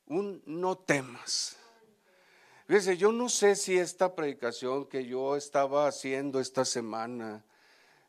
un 0.07 0.43
no 0.47 0.77
temas. 0.77 1.57
Fíjese, 2.67 2.97
yo 2.97 3.13
no 3.13 3.29
sé 3.29 3.57
si 3.57 3.79
esta 3.79 4.15
predicación 4.15 4.87
que 4.87 5.07
yo 5.07 5.37
estaba 5.37 5.87
haciendo 5.87 6.41
esta 6.41 6.65
semana, 6.65 7.45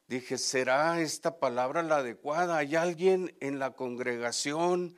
dije, 0.08 0.38
¿será 0.38 1.00
esta 1.01 1.39
palabra 1.39 1.84
la 1.84 1.98
adecuada? 1.98 2.58
¿Hay 2.58 2.75
alguien 2.75 3.36
en 3.39 3.60
la 3.60 3.72
congregación? 3.72 4.98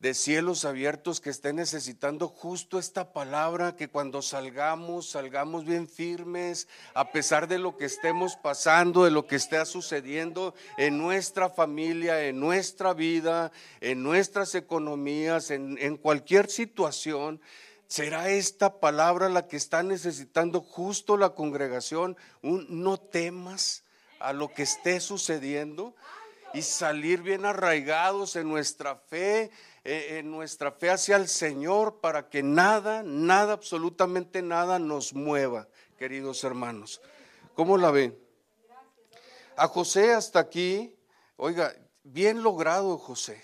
De 0.00 0.14
cielos 0.14 0.64
abiertos 0.64 1.20
que 1.20 1.30
esté 1.30 1.52
necesitando 1.52 2.28
justo 2.28 2.78
esta 2.78 3.12
palabra, 3.12 3.74
que 3.74 3.88
cuando 3.88 4.22
salgamos, 4.22 5.10
salgamos 5.10 5.64
bien 5.64 5.88
firmes, 5.88 6.68
a 6.94 7.10
pesar 7.10 7.48
de 7.48 7.58
lo 7.58 7.76
que 7.76 7.86
estemos 7.86 8.36
pasando, 8.36 9.04
de 9.04 9.10
lo 9.10 9.26
que 9.26 9.36
esté 9.36 9.64
sucediendo 9.66 10.54
en 10.76 10.98
nuestra 10.98 11.50
familia, 11.50 12.24
en 12.24 12.38
nuestra 12.38 12.94
vida, 12.94 13.50
en 13.80 14.04
nuestras 14.04 14.54
economías, 14.54 15.50
en, 15.50 15.76
en 15.80 15.96
cualquier 15.96 16.48
situación. 16.48 17.40
¿Será 17.88 18.28
esta 18.28 18.78
palabra 18.78 19.28
la 19.28 19.48
que 19.48 19.56
está 19.56 19.82
necesitando 19.82 20.60
justo 20.60 21.16
la 21.16 21.30
congregación? 21.30 22.16
Un 22.42 22.66
no 22.68 22.98
temas 22.98 23.82
a 24.20 24.32
lo 24.32 24.52
que 24.52 24.62
esté 24.62 25.00
sucediendo 25.00 25.96
y 26.54 26.62
salir 26.62 27.22
bien 27.22 27.44
arraigados 27.44 28.36
en 28.36 28.48
nuestra 28.48 28.96
fe, 28.96 29.50
eh, 29.90 30.18
en 30.18 30.30
nuestra 30.30 30.70
fe 30.70 30.90
hacia 30.90 31.16
el 31.16 31.28
Señor 31.28 32.00
para 32.00 32.28
que 32.28 32.42
nada, 32.42 33.02
nada, 33.02 33.54
absolutamente 33.54 34.42
nada 34.42 34.78
nos 34.78 35.14
mueva, 35.14 35.66
queridos 35.96 36.44
hermanos. 36.44 37.00
¿Cómo 37.54 37.78
la 37.78 37.90
ven? 37.90 38.18
A 39.56 39.66
José 39.66 40.12
hasta 40.12 40.40
aquí, 40.40 40.94
oiga, 41.36 41.74
bien 42.02 42.42
logrado 42.42 42.98
José. 42.98 43.42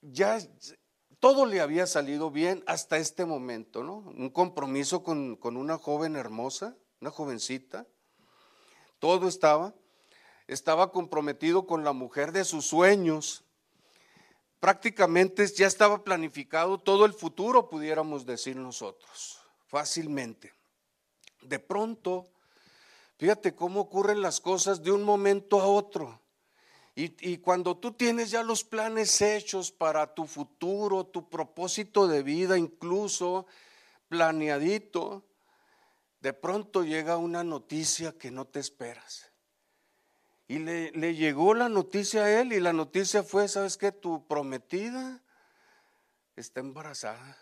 Ya 0.00 0.40
todo 1.20 1.46
le 1.46 1.60
había 1.60 1.86
salido 1.86 2.32
bien 2.32 2.64
hasta 2.66 2.96
este 2.96 3.24
momento, 3.24 3.84
¿no? 3.84 3.98
Un 3.98 4.28
compromiso 4.28 5.04
con, 5.04 5.36
con 5.36 5.56
una 5.56 5.78
joven 5.78 6.16
hermosa, 6.16 6.76
una 7.00 7.12
jovencita. 7.12 7.86
Todo 8.98 9.28
estaba. 9.28 9.72
Estaba 10.48 10.90
comprometido 10.90 11.64
con 11.64 11.84
la 11.84 11.92
mujer 11.92 12.32
de 12.32 12.42
sus 12.42 12.66
sueños 12.66 13.44
prácticamente 14.62 15.44
ya 15.48 15.66
estaba 15.66 16.04
planificado 16.04 16.78
todo 16.78 17.04
el 17.04 17.12
futuro, 17.12 17.68
pudiéramos 17.68 18.24
decir 18.24 18.54
nosotros, 18.54 19.40
fácilmente. 19.66 20.54
De 21.40 21.58
pronto, 21.58 22.28
fíjate 23.16 23.56
cómo 23.56 23.80
ocurren 23.80 24.22
las 24.22 24.40
cosas 24.40 24.80
de 24.80 24.92
un 24.92 25.02
momento 25.02 25.60
a 25.60 25.66
otro. 25.66 26.20
Y, 26.94 27.38
cuando 27.38 27.76
tú 27.76 27.94
tienes 27.94 28.30
ya 28.30 28.44
los 28.44 28.62
planes 28.62 29.20
hechos 29.20 29.72
para 29.72 30.14
tu 30.14 30.26
futuro, 30.28 31.06
tu 31.06 31.28
propósito 31.28 32.06
de 32.06 32.22
vida 32.22 32.56
incluso 32.56 33.46
planeadito, 34.06 35.24
de 36.20 36.34
pronto 36.34 36.84
llega 36.84 37.16
una 37.16 37.42
noticia 37.42 38.16
que 38.16 38.30
no 38.30 38.44
te 38.44 38.60
esperas. 38.60 39.31
Y 40.52 40.58
le, 40.58 41.14
llegó 41.14 41.54
la 41.54 41.70
noticia 41.70 42.24
a 42.24 42.40
él 42.42 42.52
y 42.52 42.60
la 42.60 42.74
noticia 42.74 43.22
fue, 43.22 43.48
¿sabes 43.48 43.78
qué? 43.78 43.90
Tu 43.90 44.26
prometida 44.26 45.22
está 46.36 46.60
embarazada. 46.60 47.38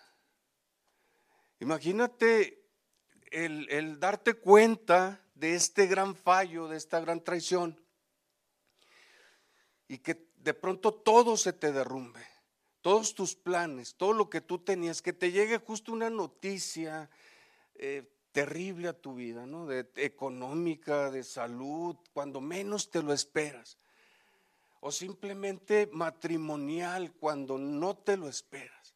Imagínate 1.58 2.62
el, 3.32 3.98
darte 3.98 4.34
cuenta 4.34 5.20
de 5.34 5.56
este 5.56 5.88
gran 5.88 6.14
fallo, 6.14 6.68
de 6.68 6.76
esta 6.76 7.00
gran 7.00 7.24
traición, 7.24 7.84
y 9.88 9.98
que 9.98 10.28
de 10.36 10.54
pronto 10.54 10.94
todo 10.94 11.36
se 11.36 11.52
te 11.52 11.72
derrumbe, 11.72 12.24
todos 12.80 13.16
tus 13.16 13.34
planes, 13.34 13.96
todo 13.96 14.12
lo 14.12 14.30
que 14.30 14.40
tú 14.40 14.60
tenías, 14.60 15.02
que 15.02 15.12
te 15.12 15.32
llegue 15.32 15.58
justo 15.58 15.90
una 15.90 16.10
noticia 16.10 17.10
eh, 17.74 18.08
terrible 18.32 18.88
a 18.88 18.92
tu 18.92 19.14
vida, 19.14 19.46
¿no? 19.46 19.66
De, 19.66 19.88
económica, 19.96 21.10
de 21.10 21.24
salud, 21.24 21.96
cuando 22.12 22.40
menos 22.40 22.90
te 22.90 23.02
lo 23.02 23.12
esperas. 23.12 23.78
O 24.80 24.90
simplemente 24.90 25.88
matrimonial, 25.92 27.12
cuando 27.12 27.58
no 27.58 27.96
te 27.96 28.16
lo 28.16 28.28
esperas. 28.28 28.94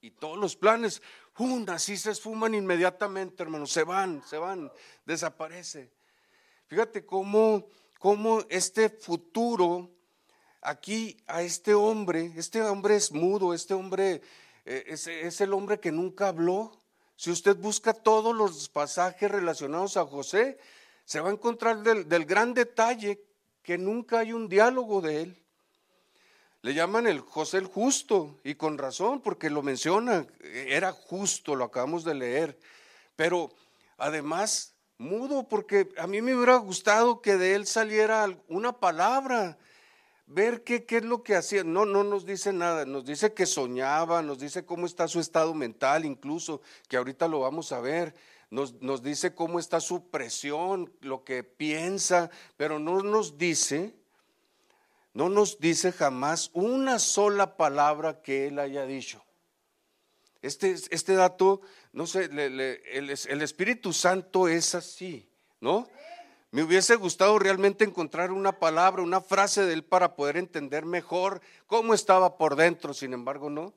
Y 0.00 0.10
todos 0.10 0.38
los 0.38 0.56
planes, 0.56 1.00
¡um! 1.38 1.64
así 1.68 1.96
se 1.96 2.10
esfuman 2.10 2.54
inmediatamente, 2.54 3.42
hermano, 3.42 3.66
se 3.66 3.84
van, 3.84 4.22
se 4.26 4.38
van, 4.38 4.70
desaparece. 5.06 5.90
Fíjate 6.66 7.06
cómo, 7.06 7.68
cómo 7.98 8.40
este 8.48 8.90
futuro 8.90 9.90
aquí 10.64 11.16
a 11.26 11.42
este 11.42 11.74
hombre, 11.74 12.32
este 12.36 12.62
hombre 12.62 12.96
es 12.96 13.12
mudo, 13.12 13.54
este 13.54 13.74
hombre 13.74 14.22
eh, 14.64 14.84
es, 14.88 15.40
el 15.40 15.52
hombre 15.52 15.78
que 15.78 15.92
nunca 15.92 16.28
habló. 16.28 16.72
Si 17.16 17.30
usted 17.30 17.56
busca 17.56 17.92
todos 17.92 18.34
los 18.34 18.68
pasajes 18.68 19.30
relacionados 19.30 19.96
a 19.96 20.06
José, 20.06 20.58
se 21.04 21.20
va 21.20 21.28
a 21.28 21.32
encontrar 21.32 21.82
del, 21.82 22.24
gran 22.24 22.54
detalle 22.54 23.20
que 23.62 23.78
nunca 23.78 24.20
hay 24.20 24.32
un 24.32 24.48
diálogo 24.48 25.00
de 25.00 25.22
él. 25.22 25.42
Le 26.62 26.72
llaman 26.72 27.06
el 27.06 27.20
José 27.20 27.58
el 27.58 27.66
justo 27.66 28.40
y 28.42 28.54
con 28.54 28.78
razón 28.78 29.20
porque 29.20 29.50
lo 29.50 29.62
menciona, 29.62 30.26
era 30.40 30.92
justo, 30.92 31.54
lo 31.54 31.64
acabamos 31.64 32.04
de 32.04 32.14
leer, 32.14 32.58
pero 33.16 33.50
además 33.98 34.74
mudo 34.96 35.46
porque 35.46 35.92
a 35.98 36.06
mí 36.06 36.22
me 36.22 36.34
hubiera 36.34 36.56
gustado 36.56 37.20
que 37.20 37.36
de 37.36 37.54
él 37.54 37.66
saliera 37.66 38.26
una 38.48 38.72
palabra, 38.80 39.58
ver 40.26 40.64
qué, 40.64 40.84
qué 40.84 40.98
es 40.98 41.04
lo 41.04 41.22
que 41.22 41.36
hacía. 41.36 41.64
No, 41.64 41.84
no 41.84 42.04
nos 42.04 42.26
dice 42.26 42.52
nada, 42.52 42.84
nos 42.84 43.04
dice 43.04 43.34
que 43.34 43.46
soñaba, 43.46 44.22
nos 44.22 44.38
dice 44.38 44.64
cómo 44.64 44.86
está 44.86 45.08
su 45.08 45.20
estado 45.20 45.54
mental 45.54 46.04
incluso, 46.04 46.60
que 46.88 46.96
ahorita 46.96 47.28
lo 47.28 47.40
vamos 47.40 47.72
a 47.72 47.80
ver. 47.80 48.14
Nos, 48.50 48.74
nos 48.82 49.02
dice 49.02 49.34
cómo 49.34 49.58
está 49.58 49.80
su 49.80 50.10
presión, 50.10 50.92
lo 51.00 51.24
que 51.24 51.42
piensa, 51.42 52.30
pero 52.56 52.78
no 52.78 53.02
nos 53.02 53.36
dice, 53.36 53.94
no 55.12 55.28
nos 55.28 55.58
dice 55.58 55.92
jamás 55.92 56.50
una 56.52 56.98
sola 56.98 57.56
palabra 57.56 58.22
que 58.22 58.46
él 58.46 58.58
haya 58.58 58.86
dicho. 58.86 59.24
Este, 60.40 60.72
este 60.90 61.14
dato, 61.14 61.62
no 61.92 62.06
sé, 62.06 62.24
el, 62.24 62.60
el 62.90 63.42
Espíritu 63.42 63.94
Santo 63.94 64.46
es 64.46 64.74
así, 64.74 65.26
¿no? 65.60 65.88
Me 66.54 66.62
hubiese 66.62 66.94
gustado 66.94 67.36
realmente 67.40 67.82
encontrar 67.82 68.30
una 68.30 68.60
palabra, 68.60 69.02
una 69.02 69.20
frase 69.20 69.66
de 69.66 69.72
él 69.72 69.82
para 69.82 70.14
poder 70.14 70.36
entender 70.36 70.84
mejor 70.84 71.40
cómo 71.66 71.94
estaba 71.94 72.38
por 72.38 72.54
dentro, 72.54 72.94
sin 72.94 73.12
embargo, 73.12 73.50
no. 73.50 73.74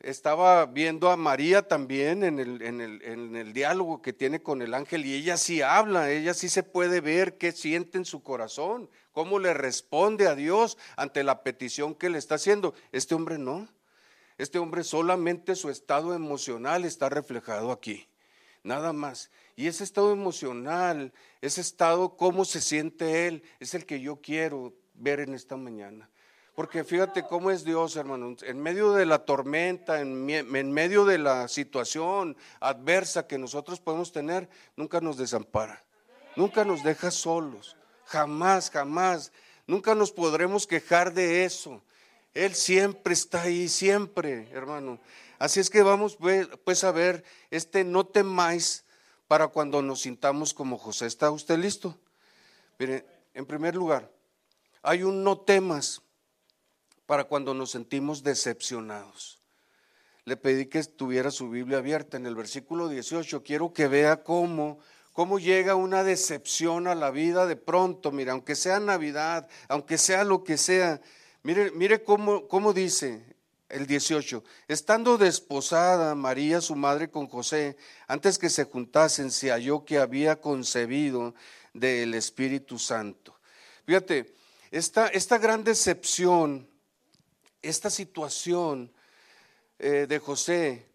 Estaba 0.00 0.66
viendo 0.66 1.12
a 1.12 1.16
María 1.16 1.62
también 1.62 2.24
en 2.24 2.40
el, 2.40 3.52
diálogo 3.52 4.02
que 4.02 4.12
tiene 4.12 4.42
con 4.42 4.62
el 4.62 4.74
ángel 4.74 5.06
y 5.06 5.14
ella 5.14 5.36
sí 5.36 5.62
habla, 5.62 6.10
ella 6.10 6.34
sí 6.34 6.48
se 6.48 6.64
puede 6.64 7.00
ver 7.00 7.38
qué 7.38 7.52
siente 7.52 7.98
en 7.98 8.04
su 8.04 8.24
corazón, 8.24 8.90
cómo 9.12 9.38
le 9.38 9.54
responde 9.54 10.26
a 10.26 10.34
Dios 10.34 10.76
ante 10.96 11.22
la 11.22 11.44
petición 11.44 11.94
que 11.94 12.10
le 12.10 12.18
está 12.18 12.34
haciendo. 12.34 12.74
Este 12.90 13.14
hombre 13.14 13.38
no. 13.38 13.68
Este 14.38 14.58
hombre 14.58 14.82
solamente 14.82 15.54
su 15.54 15.70
estado 15.70 16.14
emocional 16.14 16.84
está 16.84 17.08
reflejado 17.08 17.70
aquí, 17.70 18.08
nada 18.64 18.92
más. 18.92 19.30
Y 19.60 19.66
ese 19.66 19.84
estado 19.84 20.10
emocional, 20.10 21.12
ese 21.42 21.60
estado, 21.60 22.16
cómo 22.16 22.46
se 22.46 22.62
siente 22.62 23.26
Él, 23.26 23.42
es 23.58 23.74
el 23.74 23.84
que 23.84 24.00
yo 24.00 24.16
quiero 24.22 24.72
ver 24.94 25.20
en 25.20 25.34
esta 25.34 25.54
mañana. 25.54 26.08
Porque 26.54 26.82
fíjate 26.82 27.26
cómo 27.26 27.50
es 27.50 27.62
Dios, 27.62 27.94
hermano. 27.96 28.34
En 28.40 28.58
medio 28.58 28.94
de 28.94 29.04
la 29.04 29.26
tormenta, 29.26 30.00
en, 30.00 30.24
medio 30.24 31.04
de 31.04 31.18
la 31.18 31.46
situación 31.46 32.38
adversa 32.58 33.26
que 33.26 33.36
nosotros 33.36 33.80
podemos 33.80 34.12
tener, 34.12 34.48
nunca 34.76 35.02
nos 35.02 35.18
desampara. 35.18 35.84
Nunca 36.36 36.64
nos 36.64 36.82
deja 36.82 37.10
solos. 37.10 37.76
Jamás, 38.06 38.70
jamás. 38.70 39.30
Nunca 39.66 39.94
nos 39.94 40.10
podremos 40.10 40.66
quejar 40.66 41.12
de 41.12 41.44
eso. 41.44 41.82
Él 42.32 42.54
siempre 42.54 43.12
está 43.12 43.42
ahí, 43.42 43.68
siempre, 43.68 44.48
hermano. 44.52 44.98
Así 45.38 45.60
es 45.60 45.68
que 45.68 45.82
vamos 45.82 46.16
pues, 46.16 46.82
a 46.82 46.92
ver 46.92 47.24
este 47.50 47.84
no 47.84 48.06
temáis 48.06 48.86
para 49.30 49.46
cuando 49.46 49.80
nos 49.80 50.00
sintamos 50.00 50.52
como 50.52 50.76
José. 50.76 51.06
¿Está 51.06 51.30
usted 51.30 51.56
listo? 51.56 51.96
Mire, 52.80 53.06
en 53.32 53.46
primer 53.46 53.76
lugar, 53.76 54.10
hay 54.82 55.04
un 55.04 55.22
no 55.22 55.38
temas 55.38 56.02
para 57.06 57.22
cuando 57.22 57.54
nos 57.54 57.70
sentimos 57.70 58.24
decepcionados. 58.24 59.38
Le 60.24 60.36
pedí 60.36 60.66
que 60.66 60.82
tuviera 60.82 61.30
su 61.30 61.48
Biblia 61.48 61.78
abierta 61.78 62.16
en 62.16 62.26
el 62.26 62.34
versículo 62.34 62.88
18. 62.88 63.44
Quiero 63.44 63.72
que 63.72 63.86
vea 63.86 64.24
cómo, 64.24 64.80
cómo 65.12 65.38
llega 65.38 65.76
una 65.76 66.02
decepción 66.02 66.88
a 66.88 66.96
la 66.96 67.12
vida 67.12 67.46
de 67.46 67.54
pronto. 67.54 68.10
Mira, 68.10 68.32
aunque 68.32 68.56
sea 68.56 68.80
Navidad, 68.80 69.46
aunque 69.68 69.96
sea 69.96 70.24
lo 70.24 70.42
que 70.42 70.56
sea. 70.56 71.00
Mire, 71.44 71.70
mire 71.70 72.02
cómo, 72.02 72.48
cómo 72.48 72.72
dice 72.72 73.29
el 73.70 73.86
18, 73.86 74.42
estando 74.68 75.16
desposada 75.16 76.14
María, 76.14 76.60
su 76.60 76.74
madre, 76.76 77.10
con 77.10 77.28
José, 77.28 77.76
antes 78.06 78.38
que 78.38 78.50
se 78.50 78.64
juntasen, 78.64 79.30
se 79.30 79.50
halló 79.50 79.84
que 79.84 79.98
había 79.98 80.40
concebido 80.40 81.34
del 81.72 82.14
Espíritu 82.14 82.78
Santo. 82.78 83.38
Fíjate, 83.86 84.34
esta, 84.70 85.08
esta 85.08 85.38
gran 85.38 85.64
decepción, 85.64 86.68
esta 87.62 87.90
situación 87.90 88.92
eh, 89.78 90.06
de 90.08 90.18
José, 90.18 90.86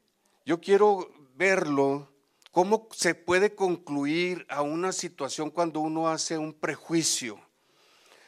yo 0.46 0.60
quiero 0.60 1.10
verlo, 1.36 2.12
cómo 2.52 2.88
se 2.92 3.16
puede 3.16 3.56
concluir 3.56 4.46
a 4.50 4.62
una 4.62 4.92
situación 4.92 5.50
cuando 5.50 5.80
uno 5.80 6.10
hace 6.10 6.38
un 6.38 6.54
prejuicio, 6.54 7.40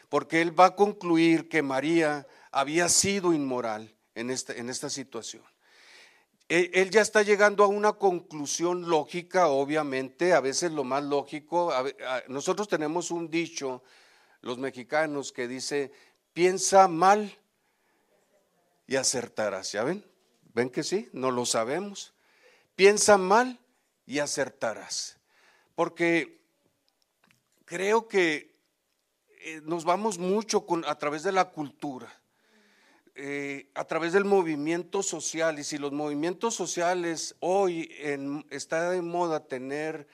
porque 0.09 0.41
él 0.41 0.57
va 0.57 0.67
a 0.67 0.75
concluir 0.75 1.49
que 1.49 1.61
María 1.61 2.27
había 2.51 2.89
sido 2.89 3.33
inmoral 3.33 3.96
en 4.17 4.31
esta, 4.31 4.53
en 4.53 4.69
esta 4.69 4.89
situación. 4.89 5.43
Él, 6.49 6.89
ya 6.91 7.01
está 7.01 7.23
llegando 7.23 7.63
a 7.63 7.67
una 7.67 7.93
conclusión 7.93 8.89
lógica, 8.89 9.49
obviamente, 9.49 10.31
a 10.31 10.39
veces 10.39 10.71
lo 10.71 10.85
más 10.85 11.03
lógico. 11.03 11.73
nosotros 12.29 12.69
tenemos 12.69 13.11
un 13.11 13.29
dicho, 13.29 13.83
los 14.41 14.57
mexicanos, 14.57 15.33
que 15.33 15.47
dice, 15.47 15.91
piensa 16.31 16.87
mal 16.87 17.37
y 18.87 18.95
acertarás. 18.95 19.73
¿Ya 19.73 19.83
ven? 19.83 20.05
¿Ven 20.53 20.69
que 20.69 20.83
sí? 20.83 21.09
No 21.11 21.31
lo 21.31 21.45
sabemos. 21.45 22.13
Piensa 22.75 23.17
mal 23.17 23.59
y 24.05 24.19
acertarás. 24.19 25.17
Porque 25.75 26.39
creo 27.65 28.07
que 28.07 28.55
eh, 29.41 29.61
nos 29.65 29.83
vamos 29.83 30.17
mucho 30.17 30.65
con, 30.65 30.85
a 30.85 30.97
través 30.97 31.23
de 31.23 31.33
la 31.33 31.49
cultura. 31.49 32.07
Eh, 33.19 33.71
a 33.73 33.83
través 33.83 34.13
del 34.13 34.25
movimiento 34.25 35.01
social. 35.01 35.57
Y 35.57 35.63
si 35.63 35.79
los 35.79 35.91
movimientos 35.91 36.53
sociales 36.53 37.35
hoy 37.39 37.89
en, 37.97 38.45
está 38.51 38.91
de 38.91 39.01
moda 39.01 39.47
tener 39.47 40.07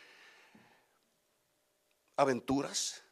aventuras, 2.15 3.03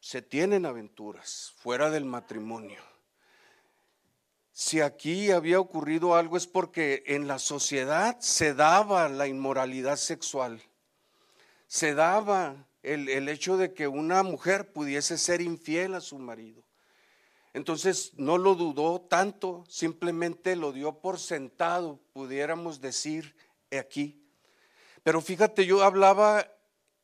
se 0.00 0.22
tienen 0.22 0.64
aventuras 0.64 1.52
fuera 1.58 1.90
del 1.90 2.06
matrimonio. 2.06 2.80
Si 4.52 4.80
aquí 4.80 5.30
había 5.30 5.60
ocurrido 5.60 6.14
algo 6.14 6.38
es 6.38 6.46
porque 6.46 7.02
en 7.06 7.28
la 7.28 7.38
sociedad 7.38 8.18
se 8.20 8.54
daba 8.54 9.10
la 9.10 9.26
inmoralidad 9.26 9.96
sexual, 9.96 10.62
se 11.66 11.92
daba 11.92 12.66
el, 12.82 13.10
el 13.10 13.28
hecho 13.28 13.58
de 13.58 13.74
que 13.74 13.86
una 13.86 14.22
mujer 14.22 14.72
pudiese 14.72 15.18
ser 15.18 15.42
infiel 15.42 15.94
a 15.94 16.00
su 16.00 16.18
marido. 16.18 16.63
Entonces 17.54 18.12
no 18.16 18.36
lo 18.36 18.56
dudó 18.56 19.00
tanto, 19.00 19.64
simplemente 19.68 20.56
lo 20.56 20.72
dio 20.72 20.98
por 20.98 21.20
sentado, 21.20 22.00
pudiéramos 22.12 22.80
decir 22.80 23.36
aquí. 23.70 24.20
Pero 25.04 25.20
fíjate, 25.20 25.64
yo 25.64 25.84
hablaba 25.84 26.50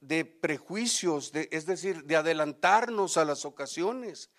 de 0.01 0.25
prejuicios, 0.25 1.31
es 1.35 1.67
decir, 1.67 2.05
de 2.05 2.17
adelantarnos 2.17 3.17
a 3.17 3.25
las 3.25 3.45
ocasiones. 3.45 4.31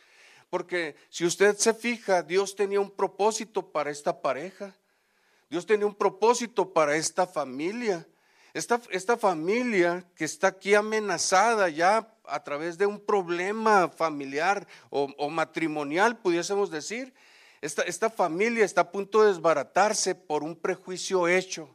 Porque 0.50 0.98
si 1.10 1.26
usted 1.26 1.56
se 1.56 1.74
fija, 1.74 2.24
Dios 2.24 2.58
tenía 2.58 2.82
un 2.82 2.92
propósito 2.92 3.72
para 3.72 3.90
esta 3.90 4.22
pareja. 4.22 4.76
Dios 5.50 5.66
tenía 5.66 5.86
un 5.86 5.96
propósito 5.96 6.74
para 6.74 6.98
esta 6.98 7.26
familia. 7.26 8.06
Esta, 8.54 8.82
esta 8.90 9.16
familia 9.16 10.06
que 10.14 10.26
está 10.26 10.48
aquí 10.48 10.74
amenazada 10.74 11.70
ya 11.70 12.11
a 12.32 12.44
través 12.44 12.78
de 12.78 12.86
un 12.86 13.00
problema 13.00 13.90
familiar 13.90 14.68
o, 14.90 15.30
matrimonial, 15.30 16.18
pudiésemos 16.18 16.72
decir, 16.72 17.14
Esta, 17.62 18.10
familia 18.10 18.66
está 18.66 18.82
a 18.82 18.92
punto 18.92 19.22
de 19.22 19.30
desbaratarse 19.30 20.16
por 20.16 20.42
un 20.42 20.56
prejuicio 20.56 21.28
hecho. 21.28 21.70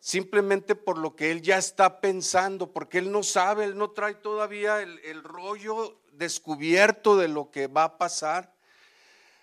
Simplemente 0.00 0.74
por 0.74 0.96
lo 0.96 1.14
que 1.14 1.30
él 1.30 1.42
ya 1.42 1.58
está 1.58 2.00
pensando, 2.00 2.72
porque 2.72 2.96
él 2.98 3.12
no 3.12 3.22
sabe, 3.22 3.64
él 3.64 3.76
no 3.76 3.90
trae 3.90 4.14
todavía 4.14 4.80
el, 4.80 4.98
el 5.00 5.22
rollo 5.22 6.00
descubierto 6.12 7.18
de 7.18 7.28
lo 7.28 7.50
que 7.50 7.66
va 7.66 7.84
a 7.84 7.98
pasar. 7.98 8.54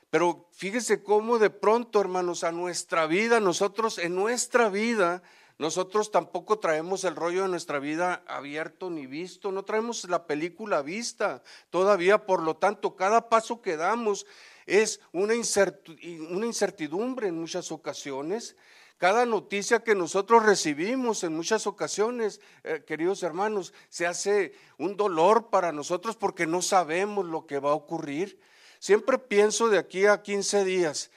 Pero 0.09 0.47
fíjese 0.51 1.03
cómo 1.03 1.37
de 1.37 1.49
pronto, 1.49 1.99
hermanos, 1.99 2.43
a 2.43 2.51
nuestra 2.51 3.05
vida, 3.05 3.39
nosotros 3.39 3.99
en 3.99 4.15
nuestra 4.15 4.69
vida, 4.69 5.21
nosotros 5.59 6.11
tampoco 6.11 6.59
traemos 6.59 7.03
el 7.03 7.15
rollo 7.15 7.41
de 7.43 7.47
nuestra 7.47 7.79
vida 7.79 8.23
abierto 8.27 8.91
ni 8.91 9.07
visto, 9.07 9.51
no 9.51 9.63
traemos 9.63 10.07
la 10.07 10.27
película 10.27 10.83
vista 10.83 11.41
todavía, 11.71 12.25
por 12.25 12.43
lo 12.43 12.57
tanto, 12.57 12.95
cada 12.95 13.29
paso 13.29 13.61
que 13.61 13.75
damos 13.75 14.27
es 14.67 14.99
una 15.13 15.33
incertidumbre 15.33 17.27
en 17.27 17.39
muchas 17.39 17.71
ocasiones. 17.71 18.55
Cada 18.97 19.25
noticia 19.25 19.83
que 19.83 19.95
nosotros 19.95 20.43
recibimos 20.43 21.23
en 21.23 21.35
muchas 21.35 21.67
ocasiones, 21.67 22.41
eh, 22.63 22.83
queridos 22.85 23.21
hermanos, 23.23 23.73
se 23.89 24.07
hace 24.07 24.53
un 24.77 24.97
dolor 24.97 25.49
para 25.49 25.71
nosotros 25.71 26.15
porque 26.15 26.47
no 26.47 26.61
sabemos 26.61 27.25
lo 27.25 27.45
que 27.45 27.59
va 27.59 27.71
a 27.71 27.75
ocurrir. 27.75 28.39
Siempre 28.79 29.17
pienso 29.17 29.69
de 29.69 29.77
aquí 29.77 30.05
a 30.05 30.21
15 30.21 30.63
días, 30.65 31.11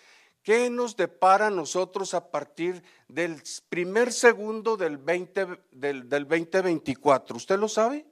¿qué 0.50 0.68
nos 0.68 0.96
depara 0.96 1.46
a 1.46 1.50
nosotros 1.50 2.12
a 2.12 2.28
partir 2.32 2.82
del 3.06 3.40
primer 3.68 4.12
segundo 4.12 4.76
del, 4.76 4.98
20, 4.98 5.46
del, 5.70 6.08
del 6.08 6.26
2024? 6.26 7.36
¿Usted 7.36 7.56
lo 7.56 7.68
sabe? 7.68 8.04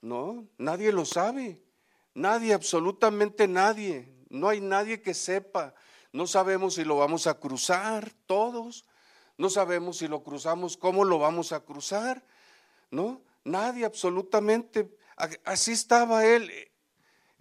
No, 0.00 0.48
nadie 0.56 0.90
lo 0.90 1.04
sabe. 1.04 1.60
Nadie, 2.14 2.54
absolutamente 2.54 3.46
nadie. 3.46 4.10
No 4.30 4.48
hay 4.48 4.62
nadie 4.62 5.02
que 5.02 5.12
sepa. 5.12 5.74
No 6.14 6.26
sabemos 6.26 6.76
si 6.76 6.84
lo 6.84 6.96
vamos 6.96 7.26
a 7.26 7.34
cruzar 7.34 8.10
todos. 8.24 8.86
No 9.36 9.50
sabemos 9.50 9.98
si 9.98 10.08
lo 10.08 10.22
cruzamos, 10.22 10.78
cómo 10.78 11.04
lo 11.04 11.18
vamos 11.18 11.52
a 11.52 11.60
cruzar. 11.60 12.24
¿No? 12.90 13.20
Nadie, 13.44 13.84
absolutamente. 13.84 14.96
Así 15.44 15.72
estaba 15.72 16.24
él. 16.24 16.50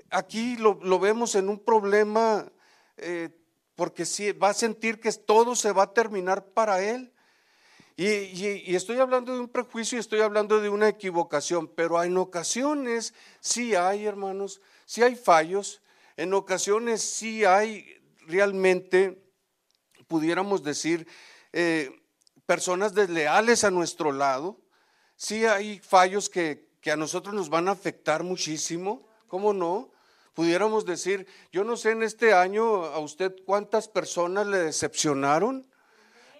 Aquí 0.09 0.57
lo, 0.57 0.99
vemos 0.99 1.35
en 1.35 1.47
un 1.47 1.59
problema 1.59 2.51
eh, 3.01 3.29
porque 3.75 4.05
si 4.05 4.31
va 4.33 4.49
a 4.49 4.53
sentir 4.53 4.99
que 4.99 5.11
todo 5.11 5.55
se 5.55 5.71
va 5.71 5.83
a 5.83 5.93
terminar 5.93 6.45
para 6.47 6.83
él. 6.83 7.13
Y, 7.95 8.05
y, 8.05 8.75
estoy 8.75 8.97
hablando 8.99 9.33
de 9.33 9.41
un 9.41 9.49
prejuicio 9.49 9.97
y 9.97 9.99
estoy 9.99 10.21
hablando 10.21 10.61
de 10.61 10.69
una 10.69 10.87
equivocación, 10.87 11.67
pero 11.67 12.01
en 12.01 12.17
ocasiones 12.17 13.13
sí 13.41 13.75
hay, 13.75 14.05
hermanos, 14.05 14.61
sí 14.85 15.03
hay 15.03 15.15
fallos, 15.15 15.81
en 16.15 16.33
ocasiones 16.33 17.01
sí 17.01 17.43
hay 17.43 18.01
realmente, 18.25 19.21
pudiéramos 20.07 20.63
decir, 20.63 21.07
eh, 21.51 21.91
personas 22.45 22.93
desleales 22.93 23.63
a 23.63 23.71
nuestro 23.71 24.11
lado. 24.11 24.61
Sí 25.15 25.45
hay 25.45 25.79
fallos 25.79 26.29
que, 26.29 26.69
que 26.81 26.91
a 26.91 26.95
nosotros 26.95 27.35
nos 27.35 27.49
van 27.49 27.67
a 27.67 27.71
afectar 27.71 28.23
muchísimo, 28.23 29.07
¿cómo 29.27 29.53
no? 29.53 29.91
Pudiéramos 30.33 30.85
decir, 30.85 31.27
yo 31.51 31.63
no 31.63 31.75
sé 31.77 31.91
en 31.91 32.03
este 32.03 32.33
año 32.33 32.85
a 32.85 32.99
usted 32.99 33.35
cuántas 33.45 33.87
personas 33.87 34.47
le 34.47 34.57
decepcionaron. 34.57 35.67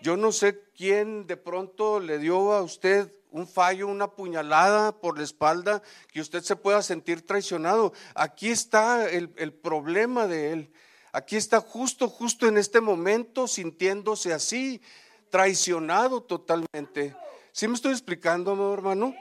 Yo 0.02 0.16
no 0.16 0.32
sé 0.32 0.62
quién 0.76 1.28
de 1.28 1.38
pronto 1.38 2.00
le 2.00 2.18
dio 2.20 2.54
a 2.54 2.62
usted 2.62 3.14
un 3.32 3.48
fallo, 3.48 3.88
una 3.88 4.12
puñalada 4.12 4.94
por 5.00 5.18
la 5.18 5.24
espalda, 5.24 5.82
que 6.12 6.22
usted 6.22 6.42
se 6.42 6.56
pueda 6.56 6.82
sentir 6.82 7.26
traicionado. 7.26 7.94
Aquí 8.16 8.50
está 8.50 9.10
el, 9.10 9.34
el 9.38 9.54
problema 9.54 10.28
de 10.28 10.54
él. 10.54 10.74
Aquí 11.12 11.36
está 11.36 11.60
justo, 11.60 12.08
justo 12.08 12.48
en 12.48 12.58
este 12.58 12.82
momento 12.82 13.48
sintiéndose 13.48 14.34
así, 14.34 14.82
traicionado 15.30 16.22
totalmente. 16.22 17.16
¿Sí 17.52 17.68
me 17.68 17.76
estoy 17.76 17.92
explicando, 17.92 18.74
hermano? 18.74 19.16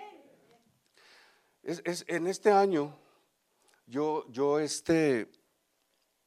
Es, 1.62 2.04
en 2.08 2.26
este 2.26 2.50
año, 2.50 2.98
yo, 3.88 4.24
yo 4.30 4.60
este, 4.60 5.28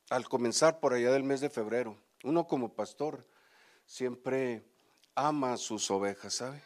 al 0.10 0.28
comenzar 0.28 0.80
por 0.80 0.94
allá 0.94 1.12
del 1.12 1.24
mes 1.24 1.40
de 1.40 1.50
febrero, 1.50 1.96
uno 2.24 2.46
como 2.48 2.74
pastor 2.74 3.26
siempre 3.86 4.64
ama 5.16 5.54
a 5.54 5.58
sus 5.58 5.90
ovejas, 5.90 6.34
¿sabe? 6.34 6.62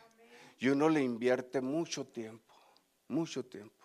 Y 0.57 0.69
uno 0.69 0.89
le 0.89 1.01
invierte 1.01 1.61
mucho 1.61 2.07
tiempo, 2.07 2.55
mucho 3.07 3.45
tiempo. 3.45 3.75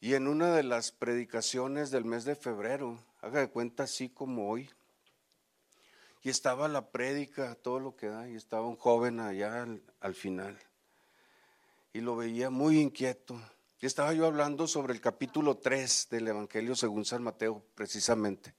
Y 0.00 0.14
en 0.14 0.28
una 0.28 0.54
de 0.54 0.62
las 0.62 0.92
predicaciones 0.92 1.90
del 1.90 2.04
mes 2.04 2.24
de 2.24 2.36
febrero, 2.36 3.02
haga 3.22 3.40
de 3.40 3.48
cuenta 3.48 3.84
así 3.84 4.10
como 4.10 4.50
hoy, 4.50 4.68
y 6.22 6.30
estaba 6.30 6.68
la 6.68 6.90
prédica, 6.90 7.54
todo 7.54 7.80
lo 7.80 7.96
que 7.96 8.08
da, 8.08 8.28
y 8.28 8.34
estaba 8.34 8.66
un 8.66 8.76
joven 8.76 9.20
allá 9.20 9.66
al, 10.00 10.14
final. 10.14 10.58
Y 11.92 12.00
lo 12.00 12.16
veía 12.16 12.48
muy 12.50 12.80
inquieto. 12.80 13.40
Y 13.84 13.86
estaba 13.86 14.14
yo 14.14 14.24
hablando 14.24 14.66
sobre 14.66 14.94
el 14.94 15.02
capítulo 15.02 15.58
3 15.58 16.08
del 16.10 16.28
Evangelio 16.28 16.74
según 16.74 17.04
San 17.04 17.22
Mateo, 17.22 17.62
precisamente. 17.74 18.54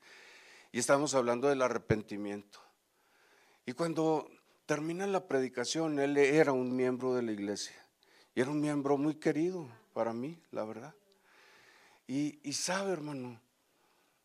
Y 0.71 0.77
estábamos 0.77 1.15
hablando 1.15 1.47
del 1.49 1.63
arrepentimiento. 1.63 2.59
Y 3.65 3.71
cuando 3.71 4.29
termina 4.67 5.07
la 5.07 5.27
predicación, 5.27 5.97
él 5.97 6.15
era 6.17 6.51
un 6.51 6.75
miembro 6.75 7.15
de 7.15 7.23
la 7.23 7.31
iglesia. 7.31 7.73
Y 8.35 8.41
era 8.41 8.51
un 8.51 8.61
miembro 8.61 8.99
muy 8.99 9.15
querido 9.15 9.67
para 9.93 10.13
mí, 10.13 10.39
la 10.51 10.63
verdad. 10.63 10.93
Y, 12.05 12.37
sabe, 12.53 12.91
hermano, 12.91 13.41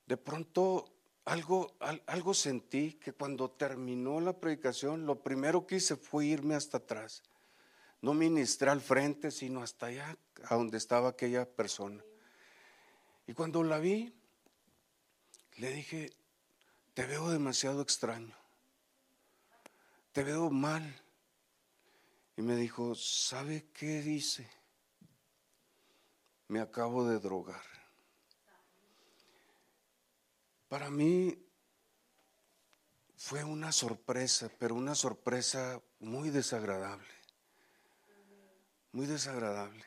de 0.05 0.19
pronto 0.19 0.85
algo, 1.25 1.79
algo 2.09 2.35
sentí 2.35 2.99
que 3.03 3.15
cuando 3.15 3.51
terminó 3.51 4.21
la 4.21 4.39
predicación, 4.39 5.07
lo 5.07 5.23
primero 5.23 5.67
que 5.67 5.77
hice 5.77 5.97
fue 5.97 6.27
irme 6.27 6.57
hasta 6.57 6.77
atrás. 6.77 7.23
No 8.03 8.15
ministré 8.15 8.71
al 8.71 8.81
frente, 8.81 9.31
sino 9.31 9.63
hasta 9.63 9.87
allá, 9.87 10.17
a 10.45 10.55
donde 10.55 10.79
estaba 10.79 11.11
aquella 11.11 11.45
persona. 11.49 12.03
Y 13.27 13.35
cuando 13.35 13.63
la 13.63 13.79
vi, 13.79 14.15
le 15.57 15.73
dije, 15.73 16.11
te 16.95 17.07
veo 17.07 17.31
demasiado 17.31 17.83
extraño, 17.83 18.35
te 20.13 20.25
veo 20.25 20.51
mal. 20.51 21.03
Y 22.37 22.43
me 22.43 22.57
dijo, 22.57 22.95
¿sabe 22.95 23.69
qué 23.75 24.01
dice? 24.01 24.49
Me 26.49 26.61
acabo 26.61 27.07
de 27.07 27.21
drogar. 27.21 27.63
Para 30.69 30.89
mí 30.89 31.37
fue 33.17 33.45
una 33.45 33.71
sorpresa, 33.73 34.51
pero 34.59 34.75
una 34.75 34.95
sorpresa 34.95 35.83
muy 35.99 36.31
desagradable. 36.31 37.20
Muy 38.93 39.07
desagradable. 39.07 39.85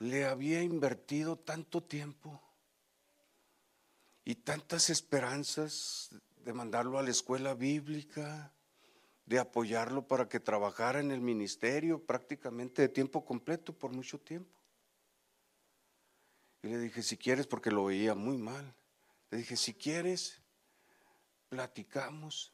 Le 0.00 0.24
había 0.24 0.62
invertido 0.62 1.38
tanto 1.38 1.82
tiempo 1.82 2.42
y 4.24 4.34
tantas 4.34 4.90
esperanzas 4.90 6.10
de 6.44 6.52
mandarlo 6.52 6.98
a 6.98 7.02
la 7.02 7.10
escuela 7.10 7.54
bíblica, 7.54 8.52
de 9.26 9.38
apoyarlo 9.38 10.08
para 10.08 10.28
que 10.28 10.40
trabajara 10.40 10.98
en 10.98 11.12
el 11.12 11.20
ministerio 11.20 12.04
prácticamente 12.04 12.82
de 12.82 12.88
tiempo 12.88 13.24
completo 13.24 13.72
por 13.72 13.92
mucho 13.92 14.18
tiempo. 14.18 14.60
Y 16.62 16.68
le 16.68 16.78
dije, 16.78 17.02
si 17.02 17.16
quieres, 17.16 17.46
porque 17.46 17.70
lo 17.70 17.84
veía 17.84 18.14
muy 18.14 18.38
mal. 18.38 18.74
Le 19.30 19.38
dije, 19.38 19.56
si 19.56 19.74
quieres, 19.74 20.40
platicamos. 21.48 22.52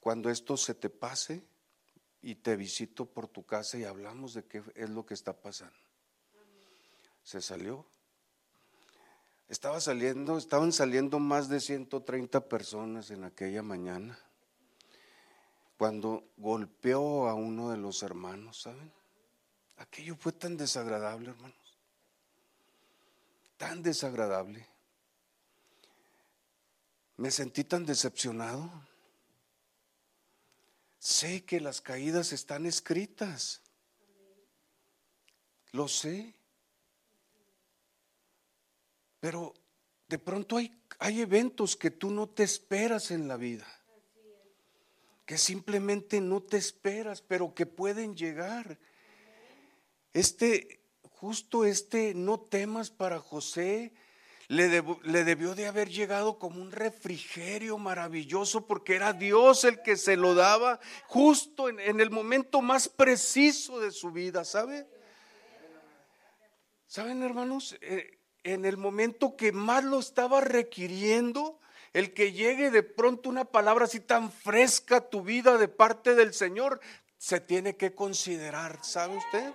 Cuando 0.00 0.30
esto 0.30 0.56
se 0.56 0.74
te 0.74 0.90
pase 0.90 1.44
y 2.22 2.34
te 2.36 2.56
visito 2.56 3.06
por 3.06 3.28
tu 3.28 3.44
casa 3.44 3.78
y 3.78 3.84
hablamos 3.84 4.34
de 4.34 4.44
qué 4.44 4.62
es 4.74 4.90
lo 4.90 5.06
que 5.06 5.14
está 5.14 5.32
pasando. 5.32 5.76
Se 7.22 7.40
salió. 7.40 7.86
Estaba 9.48 9.80
saliendo, 9.80 10.38
estaban 10.38 10.72
saliendo 10.72 11.18
más 11.18 11.48
de 11.48 11.60
130 11.60 12.48
personas 12.48 13.10
en 13.10 13.24
aquella 13.24 13.62
mañana. 13.62 14.18
Cuando 15.76 16.24
golpeó 16.36 17.28
a 17.28 17.34
uno 17.34 17.70
de 17.70 17.78
los 17.78 18.02
hermanos, 18.02 18.62
¿saben? 18.62 18.92
Aquello 19.78 20.14
fue 20.14 20.32
tan 20.32 20.56
desagradable, 20.56 21.30
hermano 21.30 21.54
tan 23.60 23.82
desagradable. 23.82 24.66
Me 27.18 27.30
sentí 27.30 27.62
tan 27.62 27.84
decepcionado. 27.84 28.72
Sé 31.00 31.46
que 31.46 31.60
las 31.60 31.80
caídas 31.80 32.30
están 32.34 32.66
escritas. 32.66 33.62
Lo 35.72 35.88
sé. 35.88 36.34
Pero 39.18 39.54
de 40.08 40.18
pronto 40.18 40.58
hay, 40.58 40.78
hay 40.98 41.22
eventos 41.22 41.74
que 41.74 41.90
tú 41.90 42.10
no 42.10 42.28
te 42.28 42.42
esperas 42.42 43.10
en 43.10 43.28
la 43.28 43.38
vida. 43.38 43.66
Que 45.24 45.38
simplemente 45.38 46.20
no 46.20 46.42
te 46.42 46.58
esperas, 46.58 47.22
pero 47.22 47.54
que 47.54 47.64
pueden 47.64 48.14
llegar. 48.14 48.78
Este, 50.12 50.82
justo 51.02 51.64
este 51.64 52.12
no 52.12 52.40
temas 52.40 52.90
para 52.90 53.20
José 53.20 53.94
le, 54.50 55.24
debió 55.24 55.54
de 55.54 55.68
haber 55.68 55.88
llegado 55.90 56.40
como 56.40 56.60
un 56.60 56.72
refrigerio 56.72 57.78
maravilloso 57.78 58.66
porque 58.66 58.96
era 58.96 59.12
Dios 59.12 59.62
el 59.62 59.80
que 59.80 59.96
se 59.96 60.16
lo 60.16 60.34
daba 60.34 60.80
justo 61.06 61.68
en, 61.68 62.00
el 62.00 62.10
momento 62.10 62.60
más 62.60 62.88
preciso 62.88 63.78
de 63.78 63.92
su 63.92 64.10
vida, 64.10 64.44
¿sabe? 64.44 64.88
¿Saben, 66.88 67.22
hermanos? 67.22 67.78
Eh, 67.80 68.18
en 68.42 68.64
el 68.64 68.76
momento 68.76 69.36
que 69.36 69.52
más 69.52 69.84
lo 69.84 70.00
estaba 70.00 70.40
requiriendo, 70.40 71.60
el 71.92 72.12
que 72.12 72.32
llegue 72.32 72.72
de 72.72 72.82
pronto 72.82 73.28
una 73.28 73.44
palabra 73.44 73.84
así 73.84 74.00
tan 74.00 74.32
fresca 74.32 74.96
a 74.96 75.08
tu 75.08 75.22
vida 75.22 75.58
de 75.58 75.68
parte 75.68 76.16
del 76.16 76.34
Señor, 76.34 76.80
se 77.18 77.38
tiene 77.38 77.76
que 77.76 77.94
considerar, 77.94 78.80
¿sabe 78.82 79.16
usted? 79.16 79.52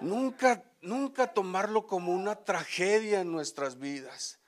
Nunca, 0.00 0.62
nunca 0.84 1.32
tomarlo 1.32 1.86
como 1.86 2.12
una 2.12 2.36
tragedia 2.36 3.20
en 3.20 3.32
nuestras 3.32 3.78
vidas. 3.78 4.38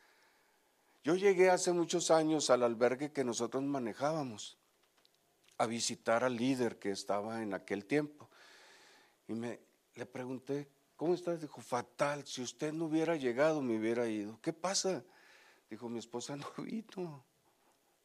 Yo 1.03 1.15
llegué 1.15 1.51
hace 1.51 1.73
muchos 1.73 2.11
años 2.11 2.51
al 2.51 2.63
albergue 2.63 3.13
que 3.13 3.25
nosotros 3.25 3.63
manejábamos 3.63 4.59
a 5.59 5.67
visitar 5.67 6.25
al 6.25 6.37
líder 6.37 6.79
que 6.79 6.91
estaba 6.91 7.43
en 7.43 7.55
aquel 7.55 7.87
tiempo. 7.87 8.29
Y 9.29 9.35
me, 9.35 9.61
le 9.95 10.07
pregunté, 10.07 10.69
¿cómo 10.97 11.15
estás? 11.15 11.41
Dijo, 11.41 11.61
fatal, 11.61 12.27
si 12.27 12.43
usted 12.43 12.73
no 12.73 12.87
hubiera 12.87 13.17
llegado, 13.17 13.63
me 13.63 13.79
hubiera 13.79 14.07
ido. 14.09 14.39
¿Qué 14.43 14.53
pasa? 14.53 15.05
Dijo, 15.71 15.89
mi 15.89 15.99
esposa 15.99 16.37
no 16.37 16.47
vino, 16.59 17.25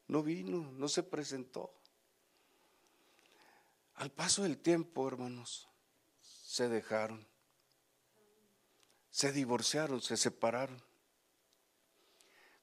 no 0.08 0.24
vino, 0.24 0.72
no 0.72 0.88
se 0.88 1.04
presentó. 1.04 1.74
Al 3.96 4.12
paso 4.12 4.44
del 4.44 4.58
tiempo, 4.58 5.08
hermanos, 5.08 5.68
se 6.22 6.70
dejaron, 6.70 7.28
se 9.12 9.32
divorciaron, 9.32 10.02
se 10.02 10.18
separaron. 10.18 10.82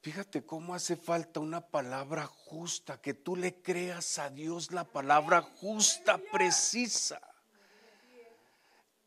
Fíjate 0.00 0.44
cómo 0.44 0.74
hace 0.74 0.96
falta 0.96 1.40
una 1.40 1.60
palabra 1.60 2.26
justa, 2.26 3.00
que 3.00 3.14
tú 3.14 3.36
le 3.36 3.60
creas 3.60 4.18
a 4.18 4.30
Dios 4.30 4.72
la 4.72 4.84
palabra 4.84 5.42
justa, 5.42 6.18
precisa. 6.32 7.20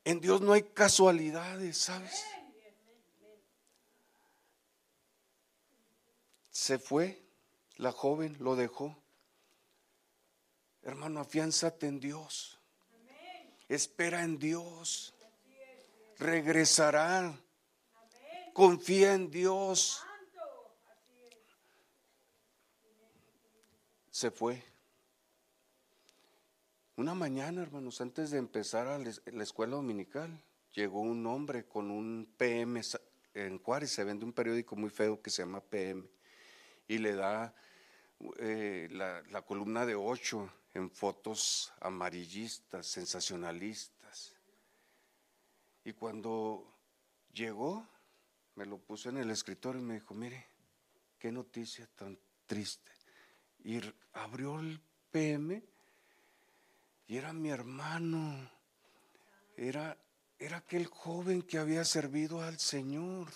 En 0.04 0.20
Dios 0.20 0.42
no 0.42 0.54
hay 0.54 0.64
casualidades, 0.64 1.78
¿sabes? 1.78 2.24
Se 6.52 6.78
fue, 6.78 7.24
la 7.78 7.92
joven 7.92 8.38
lo 8.40 8.56
dejó. 8.56 8.96
Hermano, 10.84 11.22
afiánzate 11.22 11.88
en 11.88 12.00
Dios. 12.00 12.60
Espera 13.70 14.24
en 14.24 14.38
Dios. 14.38 15.16
Regresará. 16.22 17.36
Confía 18.54 19.16
en 19.16 19.32
Dios. 19.32 20.04
Se 24.12 24.30
fue. 24.30 24.64
Una 26.96 27.16
mañana, 27.16 27.64
hermanos, 27.64 28.02
antes 28.02 28.30
de 28.30 28.38
empezar 28.38 28.88
a 28.88 29.00
la 29.00 29.44
escuela 29.44 29.78
dominical, 29.78 30.30
llegó 30.74 31.02
un 31.02 31.26
hombre 31.26 31.66
con 31.66 31.90
un 31.90 32.32
PM 32.38 32.80
en 33.34 33.58
Juárez, 33.58 33.92
se 33.92 34.04
vende 34.04 34.24
un 34.24 34.34
periódico 34.34 34.76
muy 34.76 34.92
feo 34.92 35.24
que 35.24 35.32
se 35.32 35.42
llama 35.42 35.62
PM 35.62 36.08
y 36.88 37.00
le 37.00 37.16
da 37.16 37.56
eh, 38.38 38.88
la, 38.92 39.42
columna 39.42 39.88
de 39.88 39.96
ocho 39.96 40.54
en 40.76 40.92
fotos 40.92 41.74
amarillistas, 41.80 42.86
sensacionalistas. 42.86 44.01
Y 45.84 45.94
cuando 45.94 46.65
llegó, 47.34 47.88
me 48.56 48.65
lo 48.65 48.78
puso 48.78 49.10
en 49.10 49.17
el 49.17 49.32
escritorio 49.32 49.82
y 49.82 49.86
me 49.86 49.94
dijo, 49.96 50.13
mire, 50.13 50.46
qué 51.17 51.32
noticia 51.32 51.88
tan 51.96 52.17
triste. 52.46 52.91
Y 53.63 53.80
abrió 54.13 54.60
el 54.60 54.82
PM 55.12 55.63
y 57.08 57.17
era 57.17 57.34
mi 57.34 57.50
hermano, 57.50 58.50
era, 59.58 59.98
era 60.39 60.58
aquel 60.58 60.88
joven 60.88 61.41
que 61.41 61.58
había 61.58 61.84
servido 61.84 62.41
al 62.41 62.58
Señor 62.58 63.28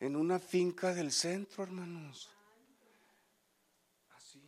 en 0.00 0.16
una 0.16 0.38
finca 0.38 0.94
del 0.94 1.12
centro, 1.12 1.62
hermanos. 1.62 2.30
Así, 4.16 4.42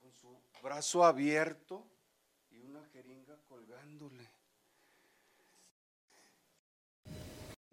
con 0.00 0.12
su 0.12 0.38
brazo 0.62 1.04
abierto 1.04 1.86
y 2.50 2.60
una 2.60 2.84
jeringa 2.92 3.38
colgándole. 3.48 4.28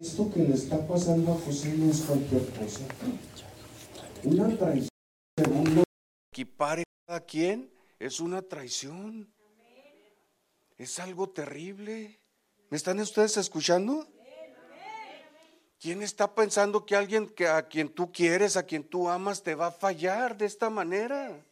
Esto 0.00 0.30
que 0.32 0.44
le 0.44 0.54
está 0.54 0.86
pasando 0.86 1.32
a 1.32 1.38
José 1.38 1.74
no 1.76 1.90
es 1.90 2.02
cualquier 2.02 2.48
cosa. 2.50 2.86
Una 4.22 4.56
traición, 4.56 4.88
según 5.36 5.84
equipare 6.32 6.84
a 7.08 7.18
quien, 7.18 7.72
es 7.98 8.20
una 8.20 8.42
traición. 8.42 9.34
Es 10.76 11.00
algo 11.00 11.30
terrible. 11.30 12.20
¿Me 12.70 12.76
están 12.76 13.00
ustedes 13.00 13.36
escuchando? 13.38 14.06
¿Quién 15.80 16.02
está 16.02 16.32
pensando 16.32 16.86
que 16.86 16.94
alguien 16.94 17.28
que 17.28 17.48
a 17.48 17.66
quien 17.66 17.88
tú 17.88 18.12
quieres, 18.12 18.56
a 18.56 18.62
quien 18.62 18.84
tú 18.84 19.08
amas, 19.08 19.42
te 19.42 19.56
va 19.56 19.68
a 19.68 19.72
fallar 19.72 20.36
de 20.36 20.46
esta 20.46 20.70
manera? 20.70 21.44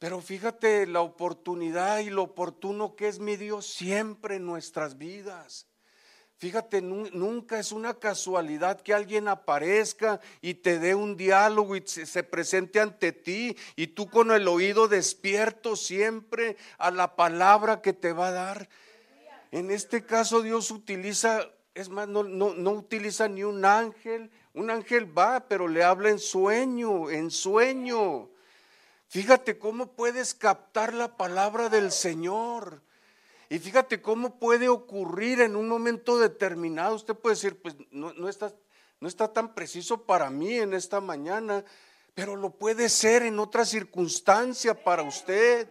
Pero 0.00 0.20
fíjate 0.20 0.88
la 0.88 1.02
oportunidad 1.02 2.00
y 2.00 2.10
lo 2.10 2.24
oportuno 2.24 2.96
que 2.96 3.06
es 3.06 3.20
mi 3.20 3.36
Dios 3.36 3.64
siempre 3.64 4.36
en 4.36 4.46
nuestras 4.46 4.98
vidas. 4.98 5.68
Fíjate, 6.38 6.82
nunca 6.82 7.58
es 7.58 7.72
una 7.72 7.94
casualidad 7.94 8.80
que 8.80 8.92
alguien 8.92 9.28
aparezca 9.28 10.20
y 10.42 10.54
te 10.54 10.78
dé 10.78 10.94
un 10.94 11.16
diálogo 11.16 11.76
y 11.76 11.82
se 11.86 12.22
presente 12.22 12.80
ante 12.80 13.12
ti 13.12 13.56
y 13.76 13.88
tú 13.88 14.10
con 14.10 14.30
el 14.30 14.46
oído 14.48 14.88
despierto 14.88 15.76
siempre 15.76 16.56
a 16.76 16.90
la 16.90 17.16
palabra 17.16 17.80
que 17.80 17.92
te 17.92 18.12
va 18.12 18.28
a 18.28 18.32
dar. 18.32 18.68
En 19.52 19.70
este 19.70 20.04
caso 20.04 20.42
Dios 20.42 20.70
utiliza 20.70 21.48
es 21.74 21.88
más, 21.88 22.06
no, 22.06 22.20
utiliza 22.70 23.28
ni 23.28 23.42
un 23.42 23.64
ángel. 23.64 24.30
Un 24.52 24.70
ángel 24.70 25.16
va, 25.16 25.48
pero 25.48 25.66
le 25.66 25.82
habla 25.82 26.10
en 26.10 26.20
sueño, 26.20 27.10
en 27.10 27.32
sueño. 27.32 28.30
Fíjate 29.08 29.58
cómo 29.58 29.88
puedes 29.88 30.34
captar 30.34 30.94
la 30.94 31.16
palabra 31.16 31.68
del 31.68 31.90
Señor. 31.90 32.80
Y 33.48 33.58
fíjate 33.58 34.00
cómo 34.00 34.38
puede 34.38 34.68
ocurrir 34.68 35.40
en 35.40 35.56
un 35.56 35.68
momento 35.68 36.18
determinado. 36.18 36.94
Usted 36.94 37.14
puede 37.14 37.34
decir, 37.34 37.60
pues 37.60 37.76
no, 37.90 38.28
está, 38.28 38.52
no 39.00 39.08
está 39.08 39.32
tan 39.32 39.54
preciso 39.54 40.04
para 40.04 40.30
mí 40.30 40.54
en 40.54 40.74
esta 40.74 41.00
mañana, 41.00 41.64
pero 42.14 42.36
lo 42.36 42.50
puede 42.50 42.88
ser 42.88 43.22
en 43.22 43.38
otra 43.38 43.64
circunstancia 43.64 44.82
para 44.82 45.02
usted. 45.02 45.68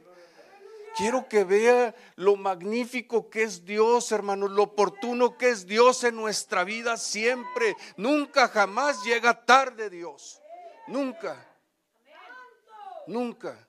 Quiero 0.95 1.27
que 1.27 1.43
vea 1.43 1.95
lo 2.15 2.35
magnífico 2.35 3.29
que 3.29 3.43
es 3.43 3.65
Dios, 3.65 4.11
hermanos, 4.11 4.51
lo 4.51 4.63
oportuno 4.63 5.37
que 5.37 5.49
es 5.49 5.65
Dios 5.65 6.03
en 6.03 6.15
nuestra 6.15 6.63
vida 6.63 6.97
siempre. 6.97 7.75
Nunca, 7.97 8.47
jamás 8.47 9.03
llega 9.03 9.43
tarde 9.45 9.89
Dios. 9.89 10.39
Nunca. 10.87 11.43
Nunca. 13.07 13.67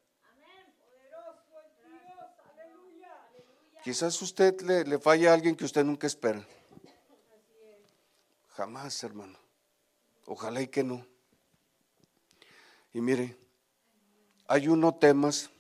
Quizás 3.85 4.23
usted 4.23 4.63
le, 4.63 4.83
le 4.85 4.99
falla 4.99 5.31
a 5.31 5.35
alguien 5.35 5.55
que 5.55 5.67
usted 5.67 5.85
nunca 5.85 6.07
espera. 6.07 6.43
Jamás, 8.49 9.05
hermano. 9.05 9.39
Ojalá 10.25 10.63
y 10.63 10.69
que 10.69 10.83
no. 10.83 11.07
Y 12.95 13.03
mire, 13.03 13.37
hay 14.49 14.69
uno 14.69 14.95
temas 14.95 15.51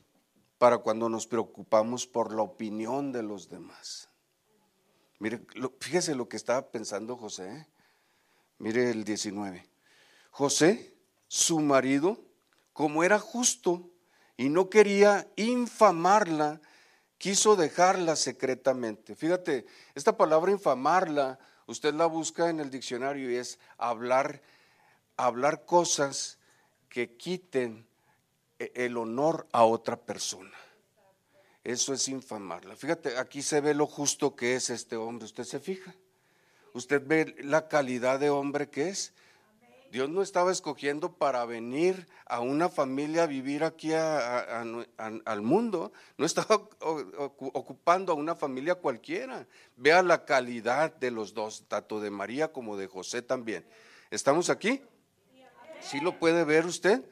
para 0.56 0.78
cuando 0.78 1.10
nos 1.10 1.26
preocupamos 1.26 2.06
por 2.06 2.34
la 2.34 2.40
opinión 2.40 3.12
de 3.12 3.22
los 3.22 3.50
demás. 3.50 4.08
Mire, 5.18 5.42
fíjese 5.78 6.14
lo 6.14 6.26
que 6.26 6.38
estaba 6.38 6.70
pensando 6.70 7.18
José. 7.18 7.46
¿eh? 7.46 7.66
Mire 8.56 8.90
el 8.90 9.04
19. 9.04 9.68
José, 10.30 10.96
su 11.28 11.60
marido, 11.60 12.18
como 12.72 13.04
era 13.04 13.18
justo 13.18 13.90
y 14.38 14.48
no 14.48 14.70
quería 14.70 15.30
infamarla, 15.36 16.62
quiso 17.24 17.56
dejarla 17.56 18.16
secretamente. 18.16 19.14
Fíjate, 19.14 19.64
esta 19.94 20.14
palabra 20.14 20.52
infamarla, 20.52 21.38
usted 21.66 21.94
la 21.94 22.04
busca 22.04 22.50
en 22.50 22.60
el 22.60 22.70
diccionario 22.70 23.30
y 23.30 23.36
es 23.36 23.58
hablar, 23.78 24.42
hablar 25.16 25.64
cosas 25.64 26.36
que 26.90 27.16
quiten 27.16 27.86
e-, 28.58 28.72
el 28.74 28.98
honor 28.98 29.46
a 29.52 29.64
otra 29.64 29.96
persona. 29.96 30.52
Eso 31.64 31.94
es 31.94 32.08
infamarla. 32.08 32.76
Fíjate, 32.76 33.16
aquí 33.16 33.40
se 33.40 33.62
ve 33.62 33.72
lo 33.72 33.86
justo 33.86 34.36
que 34.36 34.54
es 34.54 34.68
este 34.68 34.96
hombre. 34.96 35.24
¿Usted 35.24 35.44
se 35.44 35.60
fija? 35.60 35.94
¿Usted 36.74 37.02
ve 37.06 37.36
la 37.38 37.68
calidad 37.68 38.20
de 38.20 38.28
hombre 38.28 38.68
que 38.68 38.90
es? 38.90 39.14
Dios 39.90 40.10
no 40.10 40.22
estaba 40.22 40.50
escogiendo 40.50 41.12
para 41.14 41.44
venir 41.44 42.08
a 42.26 42.40
una 42.40 42.68
familia 42.68 43.22
a 43.22 43.26
vivir 43.26 43.62
aquí 43.62 43.92
al 43.92 45.42
mundo. 45.42 45.92
No 46.18 46.26
estaba 46.26 46.56
ocupando 46.80 48.12
a 48.12 48.16
una 48.16 48.34
familia 48.34 48.74
cualquiera. 48.74 49.46
Vea 49.76 50.02
la 50.02 50.24
calidad 50.24 50.94
de 50.96 51.10
los 51.10 51.32
dos, 51.34 51.64
tanto 51.68 52.00
de 52.00 52.10
María 52.10 52.52
como 52.52 52.76
de 52.76 52.88
José 52.88 53.22
también. 53.22 53.64
¿Estamos 54.10 54.50
aquí? 54.50 54.82
¿Sí 55.80 56.00
lo 56.00 56.18
puede 56.18 56.44
ver 56.44 56.66
usted? 56.66 57.04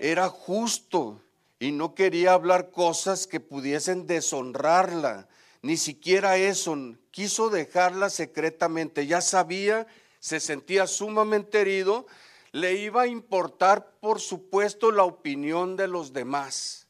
Era 0.00 0.28
justo 0.28 1.20
y 1.58 1.72
no 1.72 1.94
quería 1.94 2.32
hablar 2.32 2.70
cosas 2.70 3.26
que 3.26 3.40
pudiesen 3.40 4.06
deshonrarla. 4.06 5.28
Ni 5.62 5.76
siquiera 5.76 6.36
eso. 6.36 6.76
Quiso 7.10 7.50
dejarla 7.50 8.10
secretamente. 8.10 9.06
Ya 9.06 9.20
sabía 9.20 9.86
se 10.24 10.40
sentía 10.40 10.86
sumamente 10.86 11.60
herido, 11.60 12.06
le 12.50 12.76
iba 12.76 13.02
a 13.02 13.06
importar, 13.06 13.90
por 14.00 14.22
supuesto, 14.22 14.90
la 14.90 15.04
opinión 15.04 15.76
de 15.76 15.86
los 15.86 16.14
demás. 16.14 16.86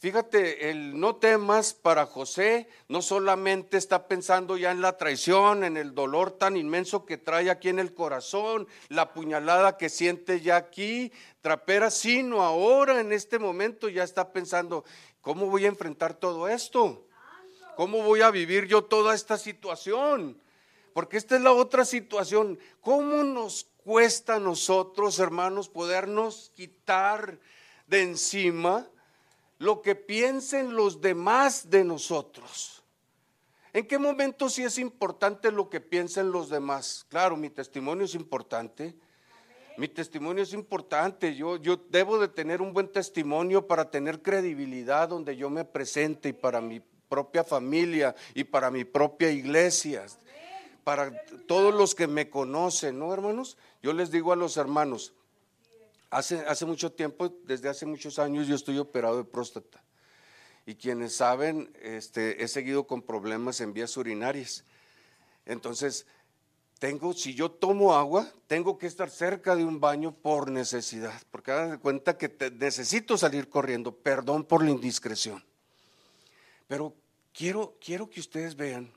Fíjate, 0.00 0.68
el 0.68 0.98
no 0.98 1.14
temas 1.14 1.72
para 1.72 2.04
José 2.04 2.68
no 2.88 3.00
solamente 3.00 3.76
está 3.76 4.08
pensando 4.08 4.56
ya 4.56 4.72
en 4.72 4.80
la 4.80 4.96
traición, 4.96 5.62
en 5.62 5.76
el 5.76 5.94
dolor 5.94 6.32
tan 6.32 6.56
inmenso 6.56 7.06
que 7.06 7.16
trae 7.16 7.48
aquí 7.48 7.68
en 7.68 7.78
el 7.78 7.94
corazón, 7.94 8.66
la 8.88 9.12
puñalada 9.12 9.76
que 9.76 9.88
siente 9.88 10.40
ya 10.40 10.56
aquí, 10.56 11.12
trapera, 11.42 11.92
sino 11.92 12.42
ahora 12.42 13.00
en 13.00 13.12
este 13.12 13.38
momento 13.38 13.88
ya 13.88 14.02
está 14.02 14.32
pensando, 14.32 14.84
¿cómo 15.20 15.46
voy 15.46 15.64
a 15.64 15.68
enfrentar 15.68 16.14
todo 16.14 16.48
esto? 16.48 17.06
¿Cómo 17.76 18.02
voy 18.02 18.22
a 18.22 18.32
vivir 18.32 18.66
yo 18.66 18.82
toda 18.82 19.14
esta 19.14 19.38
situación? 19.38 20.40
Porque 20.98 21.16
esta 21.16 21.36
es 21.36 21.42
la 21.42 21.52
otra 21.52 21.84
situación. 21.84 22.58
¿Cómo 22.80 23.22
nos 23.22 23.68
cuesta 23.84 24.34
a 24.34 24.40
nosotros, 24.40 25.20
hermanos, 25.20 25.68
podernos 25.68 26.50
quitar 26.56 27.38
de 27.86 28.02
encima 28.02 28.84
lo 29.58 29.80
que 29.80 29.94
piensen 29.94 30.74
los 30.74 31.00
demás 31.00 31.70
de 31.70 31.84
nosotros? 31.84 32.82
¿En 33.72 33.86
qué 33.86 33.96
momento 33.96 34.48
sí 34.48 34.64
es 34.64 34.76
importante 34.76 35.52
lo 35.52 35.70
que 35.70 35.80
piensen 35.80 36.32
los 36.32 36.48
demás? 36.48 37.06
Claro, 37.08 37.36
mi 37.36 37.48
testimonio 37.48 38.04
es 38.04 38.16
importante. 38.16 38.96
Mi 39.76 39.86
testimonio 39.86 40.42
es 40.42 40.52
importante. 40.52 41.32
Yo, 41.36 41.58
yo 41.58 41.76
debo 41.76 42.18
de 42.18 42.26
tener 42.26 42.60
un 42.60 42.72
buen 42.72 42.90
testimonio 42.90 43.68
para 43.68 43.88
tener 43.88 44.20
credibilidad 44.20 45.08
donde 45.08 45.36
yo 45.36 45.48
me 45.48 45.64
presente 45.64 46.30
y 46.30 46.32
para 46.32 46.60
mi 46.60 46.80
propia 47.08 47.44
familia 47.44 48.16
y 48.34 48.42
para 48.42 48.68
mi 48.68 48.82
propia 48.84 49.30
iglesia 49.30 50.04
para 50.88 51.12
todos 51.46 51.74
los 51.74 51.94
que 51.94 52.06
me 52.06 52.30
conocen, 52.30 52.98
¿no, 52.98 53.12
hermanos? 53.12 53.58
Yo 53.82 53.92
les 53.92 54.10
digo 54.10 54.32
a 54.32 54.36
los 54.36 54.56
hermanos, 54.56 55.12
hace, 56.08 56.38
hace 56.46 56.64
mucho 56.64 56.90
tiempo, 56.90 57.28
desde 57.44 57.68
hace 57.68 57.84
muchos 57.84 58.18
años, 58.18 58.46
yo 58.46 58.54
estoy 58.54 58.78
operado 58.78 59.18
de 59.18 59.24
próstata. 59.24 59.84
Y 60.64 60.76
quienes 60.76 61.14
saben, 61.14 61.70
este, 61.82 62.42
he 62.42 62.48
seguido 62.48 62.86
con 62.86 63.02
problemas 63.02 63.60
en 63.60 63.74
vías 63.74 63.98
urinarias. 63.98 64.64
Entonces, 65.44 66.06
tengo, 66.78 67.12
si 67.12 67.34
yo 67.34 67.50
tomo 67.50 67.94
agua, 67.94 68.26
tengo 68.46 68.78
que 68.78 68.86
estar 68.86 69.10
cerca 69.10 69.56
de 69.56 69.66
un 69.66 69.80
baño 69.80 70.12
por 70.14 70.50
necesidad, 70.50 71.20
porque 71.30 71.50
hagan 71.50 71.72
de 71.72 71.78
cuenta 71.78 72.16
que 72.16 72.34
necesito 72.58 73.18
salir 73.18 73.50
corriendo, 73.50 73.94
perdón 73.94 74.42
por 74.42 74.64
la 74.64 74.70
indiscreción. 74.70 75.44
Pero 76.66 76.94
quiero, 77.34 77.76
quiero 77.78 78.08
que 78.08 78.20
ustedes 78.20 78.56
vean 78.56 78.90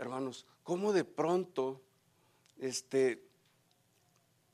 hermanos, 0.00 0.46
cómo 0.62 0.92
de 0.92 1.04
pronto 1.04 1.82
este, 2.58 3.22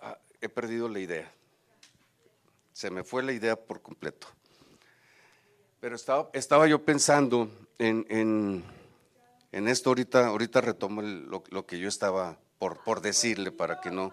ah, 0.01 0.19
he 0.41 0.49
perdido 0.49 0.89
la 0.89 0.99
idea. 0.99 1.33
Se 2.73 2.91
me 2.91 3.05
fue 3.05 3.23
la 3.23 3.33
idea 3.33 3.57
por 3.57 3.81
completo. 3.81 4.27
Pero 5.81 5.95
estaba, 5.95 6.31
estaba 6.33 6.67
yo 6.67 6.85
pensando 6.85 7.49
en, 7.79 8.05
en, 9.53 9.69
esto 9.69 9.91
ahorita, 9.91 10.27
ahorita 10.27 10.61
retomo 10.61 11.01
lo, 11.01 11.45
lo, 11.49 11.67
que 11.67 11.79
yo 11.79 11.89
estaba 11.89 12.39
por, 12.59 12.83
por 12.83 13.01
decirle 13.01 13.53
para 13.53 13.81
que 13.81 13.91
no... 13.91 14.13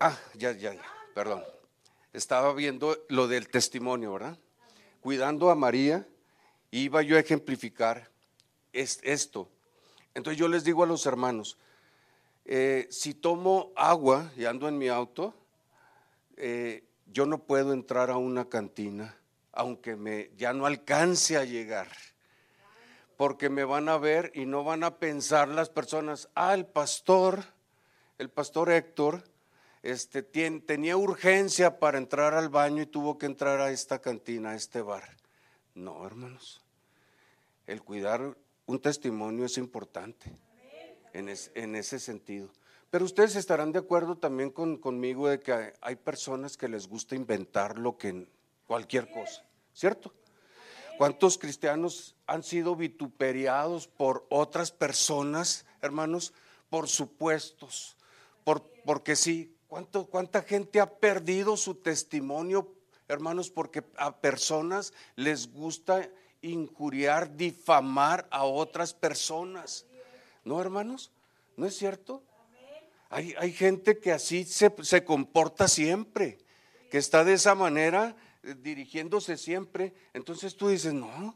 Ah, 0.00 0.18
ya, 0.34 0.52
ya, 0.52 0.74
ya, 0.74 0.82
perdón. 1.14 1.44
Estaba 2.12 2.52
viendo 2.52 2.98
lo 3.08 3.28
del 3.28 3.48
testimonio, 3.48 4.12
¿verdad? 4.12 4.38
Cuidando 5.00 5.50
a 5.50 5.54
María 5.54 6.06
iba 6.82 7.02
yo 7.02 7.16
a 7.16 7.20
ejemplificar 7.20 8.10
esto. 8.72 9.48
Entonces 10.12 10.38
yo 10.38 10.48
les 10.48 10.64
digo 10.64 10.82
a 10.82 10.86
los 10.86 11.06
hermanos, 11.06 11.56
eh, 12.44 12.88
si 12.90 13.14
tomo 13.14 13.72
agua 13.76 14.32
y 14.36 14.44
ando 14.44 14.68
en 14.68 14.78
mi 14.78 14.88
auto, 14.88 15.34
eh, 16.36 16.84
yo 17.06 17.26
no 17.26 17.38
puedo 17.38 17.72
entrar 17.72 18.10
a 18.10 18.16
una 18.16 18.48
cantina, 18.48 19.16
aunque 19.52 19.94
me, 19.94 20.30
ya 20.36 20.52
no 20.52 20.66
alcance 20.66 21.36
a 21.36 21.44
llegar, 21.44 21.88
porque 23.16 23.48
me 23.48 23.62
van 23.62 23.88
a 23.88 23.96
ver 23.96 24.32
y 24.34 24.44
no 24.44 24.64
van 24.64 24.82
a 24.82 24.98
pensar 24.98 25.48
las 25.48 25.68
personas, 25.68 26.28
ah, 26.34 26.54
el 26.54 26.66
pastor, 26.66 27.44
el 28.18 28.30
pastor 28.30 28.70
Héctor, 28.70 29.22
este, 29.82 30.22
tenía 30.22 30.96
urgencia 30.96 31.78
para 31.78 31.98
entrar 31.98 32.34
al 32.34 32.48
baño 32.48 32.82
y 32.82 32.86
tuvo 32.86 33.16
que 33.16 33.26
entrar 33.26 33.60
a 33.60 33.70
esta 33.70 34.00
cantina, 34.00 34.50
a 34.50 34.54
este 34.56 34.80
bar. 34.80 35.04
No, 35.74 36.06
hermanos 36.06 36.63
el 37.66 37.82
cuidar 37.82 38.36
un 38.66 38.80
testimonio 38.80 39.44
es 39.44 39.58
importante 39.58 40.30
en, 41.12 41.74
ese 41.76 41.98
sentido. 41.98 42.50
Pero 42.90 43.04
ustedes 43.04 43.36
estarán 43.36 43.72
de 43.72 43.78
acuerdo 43.78 44.16
también 44.16 44.50
conmigo 44.50 45.28
de 45.28 45.40
que 45.40 45.72
hay, 45.80 45.96
personas 45.96 46.56
que 46.56 46.68
les 46.68 46.88
gusta 46.88 47.14
inventar 47.14 47.78
lo 47.78 47.96
que 47.96 48.28
cualquier 48.66 49.10
cosa, 49.10 49.44
¿cierto? 49.72 50.12
¿Cuántos 50.96 51.38
cristianos 51.38 52.14
han 52.26 52.42
sido 52.42 52.76
vituperiados 52.76 53.88
por 53.88 54.26
otras 54.30 54.70
personas, 54.70 55.66
hermanos, 55.82 56.32
por 56.70 56.88
supuestos? 56.88 57.96
Por, 58.44 58.62
porque 58.84 59.16
sí, 59.16 59.56
¿cuánto, 59.66 60.06
¿cuánta 60.06 60.42
gente 60.42 60.80
ha 60.80 60.98
perdido 60.98 61.56
su 61.56 61.74
testimonio, 61.74 62.72
hermanos, 63.08 63.50
porque 63.50 63.82
a 63.96 64.20
personas 64.20 64.92
les 65.16 65.52
gusta 65.52 66.08
injuriar, 66.44 67.36
difamar 67.36 68.26
a 68.30 68.44
otras 68.44 68.94
personas. 68.94 69.86
¿No, 70.44 70.60
hermanos? 70.60 71.10
¿No 71.56 71.66
es 71.66 71.76
cierto? 71.76 72.22
Hay, 73.10 73.34
hay 73.38 73.52
gente 73.52 73.98
que 73.98 74.12
así 74.12 74.44
se, 74.44 74.72
se, 74.82 75.04
comporta 75.04 75.68
siempre, 75.68 76.38
que 76.90 76.98
está 76.98 77.24
de 77.24 77.34
esa 77.34 77.54
manera 77.54 78.16
eh, 78.42 78.54
dirigiéndose 78.60 79.36
siempre. 79.36 79.94
Entonces 80.12 80.56
tú 80.56 80.68
dices, 80.68 80.92
no, 80.92 81.34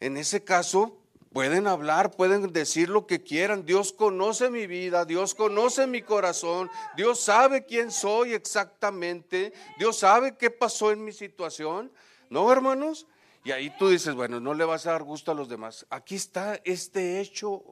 en 0.00 0.16
ese 0.16 0.42
caso 0.42 0.98
pueden 1.32 1.66
hablar, 1.66 2.12
pueden 2.12 2.52
decir 2.52 2.88
lo 2.88 3.06
que 3.06 3.22
quieran. 3.22 3.66
Dios 3.66 3.92
conoce 3.92 4.50
mi 4.50 4.66
vida, 4.66 5.04
Dios 5.04 5.34
conoce 5.34 5.86
mi 5.86 6.00
corazón, 6.00 6.70
Dios 6.96 7.20
sabe 7.20 7.64
quién 7.64 7.90
soy 7.90 8.34
exactamente, 8.34 9.52
Dios 9.78 9.98
sabe 9.98 10.36
qué 10.36 10.50
pasó 10.50 10.92
en 10.92 11.04
mi 11.04 11.12
situación. 11.12 11.90
¿No, 12.30 12.50
hermanos? 12.52 13.06
Y 13.44 13.52
ahí 13.52 13.70
tú 13.78 13.90
dices, 13.90 14.14
bueno, 14.14 14.40
no 14.40 14.54
le 14.54 14.64
vas 14.64 14.86
a 14.86 14.92
dar 14.92 15.02
gusto 15.02 15.30
a 15.30 15.34
los 15.34 15.50
demás. 15.50 15.86
Aquí 15.90 16.14
está 16.14 16.58
este 16.64 17.20
hecho. 17.20 17.62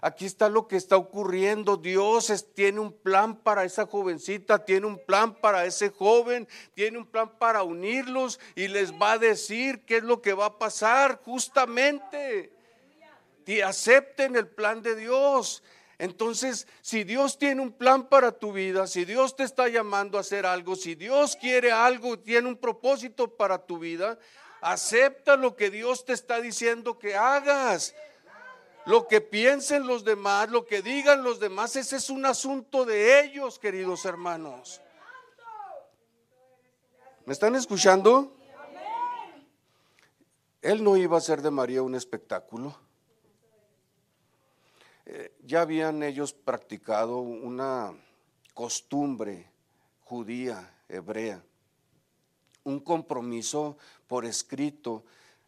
Aquí 0.00 0.26
está 0.26 0.48
lo 0.48 0.68
que 0.68 0.76
está 0.76 0.96
ocurriendo. 0.96 1.76
Dios 1.76 2.46
tiene 2.54 2.78
un 2.78 2.92
plan 2.92 3.34
para 3.34 3.64
esa 3.64 3.86
jovencita, 3.86 4.64
tiene 4.64 4.86
un 4.86 5.04
plan 5.04 5.34
para 5.34 5.64
ese 5.64 5.90
joven, 5.90 6.46
tiene 6.74 6.98
un 6.98 7.06
plan 7.06 7.36
para 7.36 7.64
unirlos 7.64 8.38
y 8.54 8.68
les 8.68 8.92
va 8.92 9.12
a 9.12 9.18
decir 9.18 9.84
qué 9.84 9.96
es 9.96 10.04
lo 10.04 10.22
que 10.22 10.34
va 10.34 10.46
a 10.46 10.58
pasar 10.58 11.20
justamente. 11.24 12.52
Y 13.44 13.62
acepten 13.62 14.36
el 14.36 14.46
plan 14.46 14.82
de 14.82 14.94
Dios. 14.94 15.64
Entonces, 15.98 16.68
si 16.82 17.02
Dios 17.04 17.38
tiene 17.38 17.62
un 17.62 17.72
plan 17.72 18.08
para 18.08 18.30
tu 18.30 18.52
vida, 18.52 18.86
si 18.86 19.04
Dios 19.04 19.34
te 19.34 19.44
está 19.44 19.68
llamando 19.68 20.18
a 20.18 20.20
hacer 20.20 20.46
algo, 20.46 20.76
si 20.76 20.94
Dios 20.94 21.36
quiere 21.36 21.72
algo, 21.72 22.18
tiene 22.18 22.48
un 22.48 22.56
propósito 22.56 23.34
para 23.34 23.58
tu 23.58 23.78
vida, 23.78 24.18
Acepta 24.60 25.36
lo 25.36 25.56
que 25.56 25.70
Dios 25.70 26.04
te 26.04 26.12
está 26.12 26.40
diciendo 26.40 26.98
que 26.98 27.16
hagas. 27.16 27.94
Lo 28.86 29.08
que 29.08 29.20
piensen 29.20 29.86
los 29.86 30.04
demás, 30.04 30.48
lo 30.48 30.64
que 30.64 30.80
digan 30.80 31.24
los 31.24 31.40
demás, 31.40 31.74
ese 31.74 31.96
es 31.96 32.08
un 32.08 32.24
asunto 32.24 32.84
de 32.84 33.20
ellos, 33.24 33.58
queridos 33.58 34.04
hermanos. 34.04 34.80
¿Me 37.24 37.32
están 37.32 37.56
escuchando? 37.56 38.32
Él 40.62 40.84
no 40.84 40.96
iba 40.96 41.16
a 41.16 41.18
hacer 41.18 41.42
de 41.42 41.50
María 41.50 41.82
un 41.82 41.96
espectáculo. 41.96 42.76
Eh, 45.04 45.32
ya 45.44 45.62
habían 45.62 46.02
ellos 46.02 46.32
practicado 46.32 47.18
una 47.18 47.92
costumbre 48.54 49.50
judía, 50.04 50.72
hebrea, 50.88 51.42
un 52.66 52.80
compromiso 52.80 53.78
por 54.06 54.24
escrito 54.24 55.04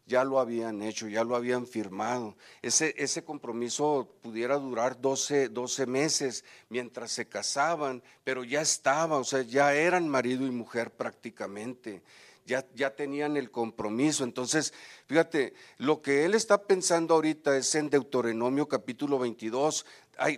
ya 0.09 0.23
lo 0.23 0.39
habían 0.39 0.81
hecho, 0.81 1.07
ya 1.07 1.23
lo 1.23 1.35
habían 1.35 1.67
firmado. 1.67 2.35
Ese, 2.63 2.95
ese 2.97 3.23
compromiso 3.23 4.15
pudiera 4.23 4.57
durar 4.57 4.99
12, 4.99 5.49
12 5.49 5.85
meses 5.85 6.43
mientras 6.67 7.11
se 7.11 7.27
casaban, 7.27 8.01
pero 8.23 8.43
ya 8.43 8.61
estaba, 8.61 9.17
o 9.17 9.23
sea, 9.23 9.43
ya 9.43 9.75
eran 9.75 10.07
marido 10.07 10.47
y 10.47 10.51
mujer 10.51 10.91
prácticamente. 10.91 12.01
Ya, 12.47 12.65
ya, 12.73 12.95
tenían 12.95 13.37
el 13.37 13.51
compromiso. 13.51 14.23
Entonces, 14.23 14.73
fíjate, 15.05 15.53
lo 15.77 16.01
que 16.01 16.25
él 16.25 16.33
está 16.33 16.63
pensando 16.63 17.13
ahorita 17.13 17.55
es 17.55 17.75
en 17.75 17.91
Deuteronomio 17.91 18.67
capítulo 18.67 19.19
22, 19.19 19.85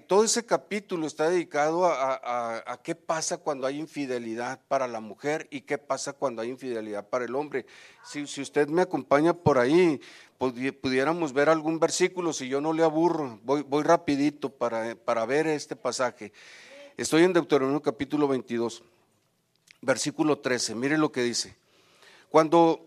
todo 0.07 0.23
ese 0.23 0.45
capítulo 0.45 1.07
está 1.07 1.29
dedicado 1.29 1.85
a, 1.85 2.79
qué 2.83 2.93
pasa 2.93 3.37
cuando 3.37 3.65
hay 3.65 3.79
infidelidad 3.79 4.59
para 4.67 4.87
la 4.87 4.99
mujer 4.99 5.47
y 5.49 5.61
qué 5.61 5.77
pasa 5.77 6.13
cuando 6.13 6.41
hay 6.41 6.49
infidelidad 6.49 7.07
para 7.07 7.25
el 7.25 7.35
hombre. 7.35 7.65
Si, 8.03 8.21
usted 8.21 8.67
me 8.67 8.83
acompaña 8.83 9.33
por 9.33 9.57
ahí, 9.57 9.99
pudiéramos 10.37 11.33
ver 11.33 11.49
algún 11.49 11.79
versículo, 11.79 12.31
si 12.31 12.47
yo 12.47 12.61
no 12.61 12.73
le 12.73 12.83
aburro, 12.83 13.39
voy, 13.43 13.63
voy 13.63 13.83
rapidito 13.83 14.49
para, 14.49 14.95
para 14.95 15.25
ver 15.25 15.47
este 15.47 15.75
pasaje. 15.75 16.31
Estoy 16.95 17.23
en 17.23 17.33
Deuteronomio 17.33 17.81
capítulo 17.81 18.27
22, 18.27 18.83
versículo 19.81 20.37
13. 20.39 20.75
Mire 20.75 20.97
lo 20.97 21.11
que 21.11 21.23
dice. 21.23 21.55
Cuando, 22.29 22.85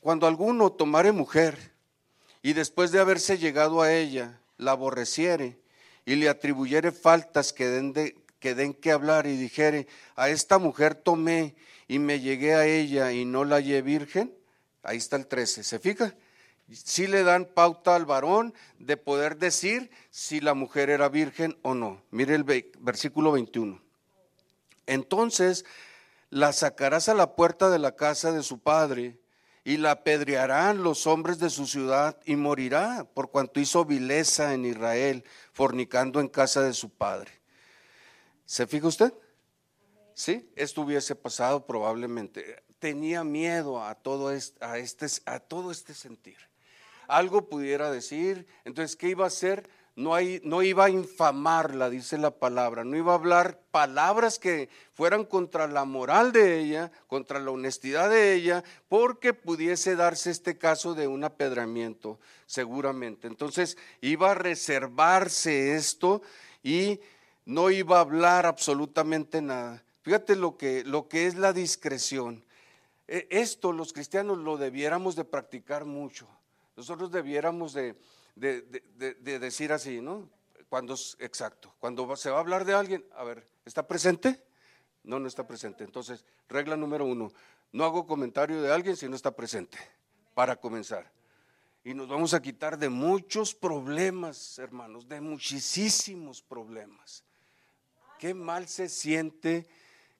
cuando 0.00 0.28
alguno 0.28 0.70
tomare 0.70 1.10
mujer 1.10 1.72
y 2.42 2.52
después 2.52 2.92
de 2.92 3.00
haberse 3.00 3.38
llegado 3.38 3.82
a 3.82 3.92
ella, 3.92 4.40
la 4.56 4.70
aborreciere, 4.70 5.58
y 6.06 6.14
le 6.14 6.28
atribuyere 6.30 6.92
faltas 6.92 7.52
que 7.52 7.66
den, 7.66 7.92
que 8.38 8.76
que 8.80 8.92
hablar 8.92 9.26
y 9.26 9.36
dijere, 9.36 9.88
a 10.14 10.30
esta 10.30 10.58
mujer 10.58 10.94
tomé 10.94 11.56
y 11.88 11.98
me 11.98 12.20
llegué 12.20 12.54
a 12.54 12.64
ella 12.64 13.12
y 13.12 13.24
no 13.24 13.44
la 13.44 13.56
hallé 13.56 13.82
virgen, 13.82 14.32
ahí 14.84 14.96
está 14.96 15.16
el 15.16 15.26
13, 15.26 15.64
¿se 15.64 15.78
fija? 15.80 16.14
Si 16.70 17.06
le 17.06 17.22
dan 17.24 17.44
pauta 17.44 17.94
al 17.94 18.06
varón 18.06 18.54
de 18.78 18.96
poder 18.96 19.36
decir 19.36 19.90
si 20.10 20.40
la 20.40 20.54
mujer 20.54 20.90
era 20.90 21.08
virgen 21.08 21.58
o 21.62 21.74
no. 21.74 22.02
Mire 22.10 22.34
el 22.34 22.44
versículo 22.44 23.32
21. 23.32 23.80
Entonces 24.86 25.64
la 26.30 26.52
sacarás 26.52 27.08
a 27.08 27.14
la 27.14 27.36
puerta 27.36 27.70
de 27.70 27.78
la 27.78 27.94
casa 27.94 28.32
de 28.32 28.42
su 28.42 28.58
padre 28.58 29.16
y 29.66 29.78
la 29.78 29.90
apedrearán 29.90 30.84
los 30.84 31.08
hombres 31.08 31.40
de 31.40 31.50
su 31.50 31.66
ciudad 31.66 32.16
y 32.24 32.36
morirá 32.36 33.04
por 33.12 33.32
cuanto 33.32 33.58
hizo 33.58 33.84
vileza 33.84 34.54
en 34.54 34.64
Israel, 34.64 35.24
fornicando 35.52 36.20
en 36.20 36.28
casa 36.28 36.62
de 36.62 36.72
su 36.72 36.88
padre. 36.88 37.32
¿Se 38.44 38.68
fija 38.68 38.86
usted? 38.86 39.12
Sí, 40.14 40.48
esto 40.54 40.82
hubiese 40.82 41.16
pasado 41.16 41.66
probablemente. 41.66 42.62
Tenía 42.78 43.24
miedo 43.24 43.82
a 43.82 43.96
todo 43.96 44.30
este, 44.30 44.64
a 45.24 45.40
todo 45.40 45.72
este 45.72 45.94
sentir. 45.94 46.38
Algo 47.08 47.48
pudiera 47.48 47.90
decir, 47.90 48.46
entonces, 48.64 48.94
¿qué 48.94 49.08
iba 49.08 49.24
a 49.24 49.28
hacer? 49.28 49.68
No, 49.96 50.62
iba 50.62 50.84
a 50.84 50.90
infamarla, 50.90 51.88
dice 51.88 52.18
la 52.18 52.30
palabra, 52.30 52.84
no 52.84 52.98
iba 52.98 53.12
a 53.12 53.16
hablar 53.16 53.60
palabras 53.70 54.38
que 54.38 54.68
fueran 54.92 55.24
contra 55.24 55.66
la 55.66 55.86
moral 55.86 56.32
de 56.32 56.60
ella, 56.60 56.92
contra 57.06 57.40
la 57.40 57.50
honestidad 57.50 58.10
de 58.10 58.34
ella, 58.34 58.62
porque 58.88 59.32
pudiese 59.32 59.96
darse 59.96 60.30
este 60.30 60.58
caso 60.58 60.94
de 60.94 61.08
un 61.08 61.24
apedramiento, 61.24 62.20
seguramente. 62.44 63.26
Entonces 63.26 63.78
iba 64.02 64.32
a 64.32 64.34
reservarse 64.34 65.76
esto 65.76 66.20
y 66.62 67.00
no 67.46 67.70
iba 67.70 67.96
a 67.96 68.02
hablar 68.02 68.44
absolutamente 68.44 69.40
nada. 69.40 69.82
Fíjate 70.02 70.36
lo 70.36 70.58
que, 70.58 70.84
lo 70.84 71.08
que 71.08 71.26
es 71.26 71.36
la 71.36 71.54
discreción. 71.54 72.44
E, 73.08 73.26
esto 73.30 73.72
los 73.72 73.94
cristianos 73.94 74.36
lo 74.36 74.58
debiéramos 74.58 75.16
de 75.16 75.24
practicar 75.24 75.86
mucho. 75.86 76.28
Nosotros 76.76 77.10
debiéramos 77.10 77.72
de 77.72 77.96
de, 78.36 78.62
decir 79.40 79.72
así, 79.72 80.00
¿no? 80.00 80.30
Cuando 80.68 80.94
es 80.94 81.16
exacto. 81.18 81.74
Cuando 81.80 82.14
se 82.16 82.30
va 82.30 82.36
a 82.36 82.40
hablar 82.40 82.64
de 82.64 82.74
alguien, 82.74 83.04
a 83.16 83.24
ver, 83.24 83.48
¿está 83.64 83.86
presente? 83.86 84.42
No, 85.02 85.18
no 85.18 85.26
está 85.26 85.46
presente. 85.46 85.84
Entonces, 85.84 86.24
regla 86.48 86.76
número 86.76 87.06
uno, 87.06 87.32
no 87.72 87.84
hago 87.84 88.06
comentario 88.06 88.60
de 88.62 88.72
alguien 88.72 88.96
si 88.96 89.08
no 89.08 89.16
está 89.16 89.34
presente, 89.34 89.78
para 90.34 90.56
comenzar. 90.56 91.10
Y 91.82 91.94
nos 91.94 92.08
vamos 92.08 92.34
a 92.34 92.42
quitar 92.42 92.78
de 92.78 92.88
muchos 92.88 93.54
problemas, 93.54 94.58
hermanos, 94.58 95.08
de 95.08 95.20
muchísimos 95.20 96.42
problemas. 96.42 97.24
Qué 98.18 98.34
mal 98.34 98.66
se 98.66 98.88
siente 98.88 99.68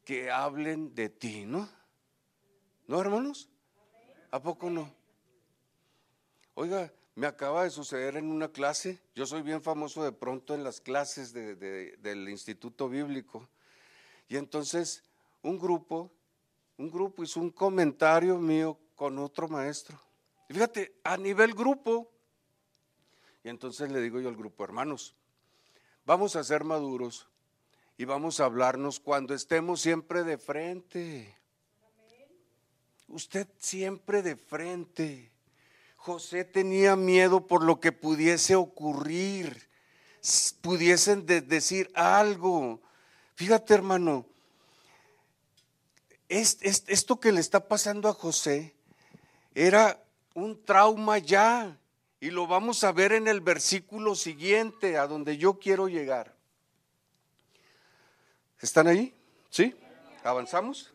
que 0.05 0.31
hablen 0.31 0.95
de 0.95 1.09
ti, 1.09 1.45
¿no? 1.45 1.69
¿No, 2.87 3.01
hermanos? 3.01 3.49
¿A 4.31 4.41
poco 4.41 4.71
no? 4.71 4.95
Oiga, 6.55 6.93
me 7.17 7.27
acaba 7.27 7.64
de 7.64 7.71
suceder 7.71 8.17
en 8.17 8.31
una 8.31 8.53
clase, 8.53 9.01
yo 9.14 9.25
soy 9.25 9.41
bien 9.41 9.62
famoso 9.62 10.05
de 10.05 10.12
pronto 10.12 10.55
en 10.55 10.62
las 10.62 10.83
clases 10.83 11.33
del 11.33 12.29
Instituto 12.29 12.91
Bíblico, 12.91 13.49
y 14.29 14.37
entonces 14.37 15.03
un 15.43 15.59
grupo, 15.59 16.12
un 16.77 16.91
grupo 16.91 17.25
hizo 17.25 17.41
un 17.41 17.51
comentario 17.51 18.37
mío 18.37 18.79
con 18.95 19.19
otro 19.19 19.49
maestro. 19.49 19.99
Y 20.49 20.53
fíjate, 20.53 21.01
a 21.05 21.17
nivel 21.17 21.55
grupo, 21.55 22.12
y 23.43 23.49
entonces 23.49 23.91
le 23.91 24.03
digo 24.03 24.21
yo 24.21 24.29
al 24.29 24.37
grupo, 24.37 24.62
hermanos, 24.62 25.14
vamos 26.05 26.37
a 26.37 26.45
ser 26.45 26.64
maduros 26.64 27.29
y 27.97 28.05
vamos 28.05 28.41
a 28.41 28.45
hablarnos 28.45 29.01
cuando 29.01 29.33
estemos 29.33 29.81
siempre 29.81 30.23
de 30.23 30.37
frente. 30.37 31.35
Usted 33.09 33.49
siempre 33.57 34.21
de 34.21 34.37
frente. 34.37 35.33
José 36.07 36.45
tenía 36.45 36.95
miedo 36.95 37.49
por 37.49 37.65
lo 37.65 37.81
que 37.81 37.91
pudiese 37.91 38.55
ocurrir, 38.55 39.69
pudiesen 40.61 41.27
decir 41.27 41.91
algo. 41.97 42.81
Fíjate 43.35 43.75
hermano, 43.75 44.25
esto 46.29 47.19
que 47.19 47.33
le 47.33 47.41
está 47.41 47.67
pasando 47.67 48.09
a 48.09 48.13
José 48.13 48.73
era 49.53 50.01
un 50.35 50.65
trauma 50.65 51.19
ya 51.19 51.77
y 52.21 52.31
lo 52.31 52.47
vamos 52.47 52.85
a 52.85 52.93
ver 52.93 53.11
en 53.11 53.27
el 53.27 53.41
versículo 53.41 54.15
siguiente 54.15 54.99
a 54.99 55.09
donde 55.09 55.39
yo 55.39 55.59
quiero 55.59 55.89
llegar. 55.89 56.37
¿Están 58.61 58.87
ahí? 58.87 59.13
¿Sí? 59.51 59.75
¿Avanzamos? 60.23 60.95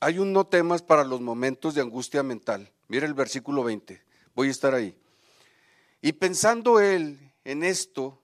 Hay 0.00 0.18
un 0.18 0.32
no 0.32 0.46
temas 0.46 0.80
para 0.80 1.04
los 1.04 1.20
momentos 1.20 1.74
de 1.74 1.82
angustia 1.82 2.22
mental. 2.22 2.72
Mira 2.88 3.06
el 3.06 3.14
versículo 3.14 3.64
20. 3.64 4.02
Voy 4.34 4.48
a 4.48 4.50
estar 4.50 4.74
ahí. 4.74 4.96
Y 6.00 6.12
pensando 6.12 6.80
él 6.80 7.18
en 7.44 7.62
esto, 7.62 8.20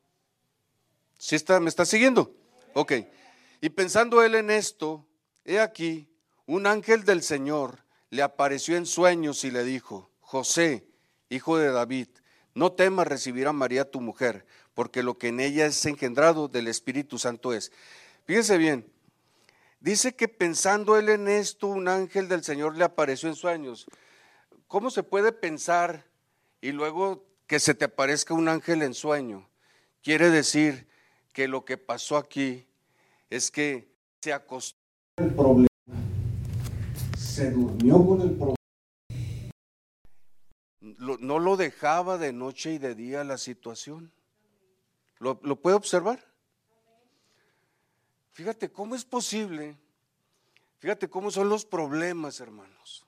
¿sí 1.18 1.36
está, 1.36 1.58
¿me 1.60 1.68
está 1.68 1.84
siguiendo? 1.84 2.34
Ok. 2.74 2.92
Y 3.60 3.70
pensando 3.70 4.22
él 4.22 4.34
en 4.34 4.50
esto, 4.50 5.06
he 5.44 5.60
aquí, 5.60 6.08
un 6.46 6.66
ángel 6.66 7.04
del 7.04 7.22
Señor 7.22 7.84
le 8.10 8.22
apareció 8.22 8.76
en 8.76 8.86
sueños 8.86 9.44
y 9.44 9.50
le 9.50 9.64
dijo, 9.64 10.10
José, 10.20 10.86
hijo 11.30 11.56
de 11.56 11.70
David, 11.70 12.08
no 12.54 12.72
temas 12.72 13.06
recibir 13.06 13.46
a 13.46 13.52
María 13.52 13.90
tu 13.90 14.00
mujer, 14.00 14.44
porque 14.74 15.02
lo 15.02 15.16
que 15.18 15.28
en 15.28 15.40
ella 15.40 15.66
es 15.66 15.84
engendrado 15.86 16.48
del 16.48 16.68
Espíritu 16.68 17.18
Santo 17.18 17.52
es. 17.52 17.72
Fíjese 18.26 18.58
bien, 18.58 18.86
dice 19.80 20.14
que 20.14 20.28
pensando 20.28 20.98
él 20.98 21.08
en 21.08 21.28
esto, 21.28 21.68
un 21.68 21.88
ángel 21.88 22.28
del 22.28 22.44
Señor 22.44 22.76
le 22.76 22.84
apareció 22.84 23.28
en 23.28 23.36
sueños. 23.36 23.86
¿Cómo 24.72 24.88
se 24.88 25.02
puede 25.02 25.32
pensar 25.32 26.06
y 26.62 26.72
luego 26.72 27.26
que 27.46 27.60
se 27.60 27.74
te 27.74 27.84
aparezca 27.84 28.32
un 28.32 28.48
ángel 28.48 28.80
en 28.80 28.94
sueño? 28.94 29.50
Quiere 30.02 30.30
decir 30.30 30.88
que 31.34 31.46
lo 31.46 31.66
que 31.66 31.76
pasó 31.76 32.16
aquí 32.16 32.66
es 33.28 33.50
que 33.50 33.94
se 34.22 34.32
acostó 34.32 34.78
el 35.18 35.34
problema, 35.34 35.68
se 37.18 37.50
durmió 37.50 37.96
con 37.96 38.22
el 38.22 38.30
problema. 38.30 38.56
no 41.20 41.38
lo 41.38 41.58
dejaba 41.58 42.16
de 42.16 42.32
noche 42.32 42.72
y 42.72 42.78
de 42.78 42.94
día 42.94 43.24
la 43.24 43.36
situación. 43.36 44.10
¿Lo, 45.18 45.38
¿Lo 45.42 45.56
puede 45.56 45.76
observar? 45.76 46.24
Fíjate 48.32 48.72
cómo 48.72 48.94
es 48.94 49.04
posible. 49.04 49.76
Fíjate 50.78 51.10
cómo 51.10 51.30
son 51.30 51.50
los 51.50 51.66
problemas, 51.66 52.40
hermanos. 52.40 53.01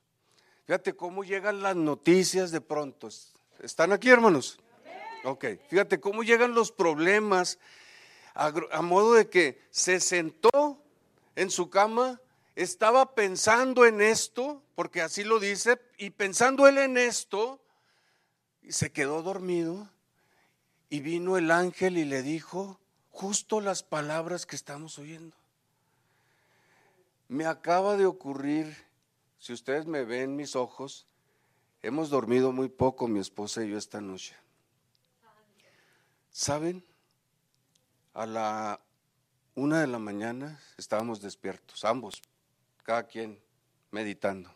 Fíjate 0.67 0.95
cómo 0.95 1.25
llegan 1.25 1.63
las 1.63 1.77
noticias 1.77 2.51
de 2.51 2.61
pronto. 2.61 3.09
¿Están 3.61 3.93
aquí, 3.93 4.09
hermanos? 4.09 4.59
Ok, 5.25 5.45
fíjate 5.69 6.01
cómo 6.01 6.23
llegan 6.23 6.55
los 6.55 6.73
problemas 6.73 7.59
a, 8.35 8.83
modo 8.83 9.15
de 9.15 9.29
que 9.29 9.63
se 9.71 10.01
sentó 10.01 10.83
en 11.37 11.51
su 11.51 11.71
cama, 11.71 12.21
estaba 12.57 13.15
pensando 13.15 13.87
en 13.87 14.01
esto, 14.01 14.63
porque 14.75 15.03
así 15.03 15.23
lo 15.23 15.39
dice, 15.39 15.81
y 15.99 16.11
pensando 16.11 16.67
él 16.67 16.79
en 16.79 16.99
esto, 16.99 17.61
se 18.69 18.91
quedó 18.91 19.23
dormido 19.23 19.89
y 20.89 21.01
vino 21.01 21.37
el 21.37 21.51
ángel 21.51 21.97
y 21.99 22.05
le 22.05 22.23
dijo 22.23 22.81
justo 23.11 23.61
las 23.61 23.83
palabras 23.83 24.47
que 24.47 24.57
estamos 24.57 24.99
oyendo. 24.99 25.37
Me 27.29 27.47
acaba 27.47 27.97
de 27.97 28.07
ocurrir 28.07 28.84
si 29.45 29.53
ustedes 29.53 29.87
me 29.87 30.05
ven 30.05 30.37
mis 30.37 30.57
ojos, 30.57 31.07
Hemos 31.85 32.09
dormido 32.09 32.51
muy 32.51 32.71
poco, 32.71 33.09
mi 33.09 33.21
esposa 33.21 33.63
y 33.63 33.69
yo, 33.69 33.77
esta 33.77 34.01
noche. 34.01 34.35
¿Saben? 36.31 36.83
A 38.15 38.25
la 38.25 38.81
una 39.55 39.83
de 39.83 39.87
la 39.87 39.99
mañana 39.99 40.59
estábamos 40.79 41.21
despiertos, 41.21 41.85
ambos, 41.85 42.23
cada 42.85 43.03
quien 43.07 43.39
meditando. 43.91 44.51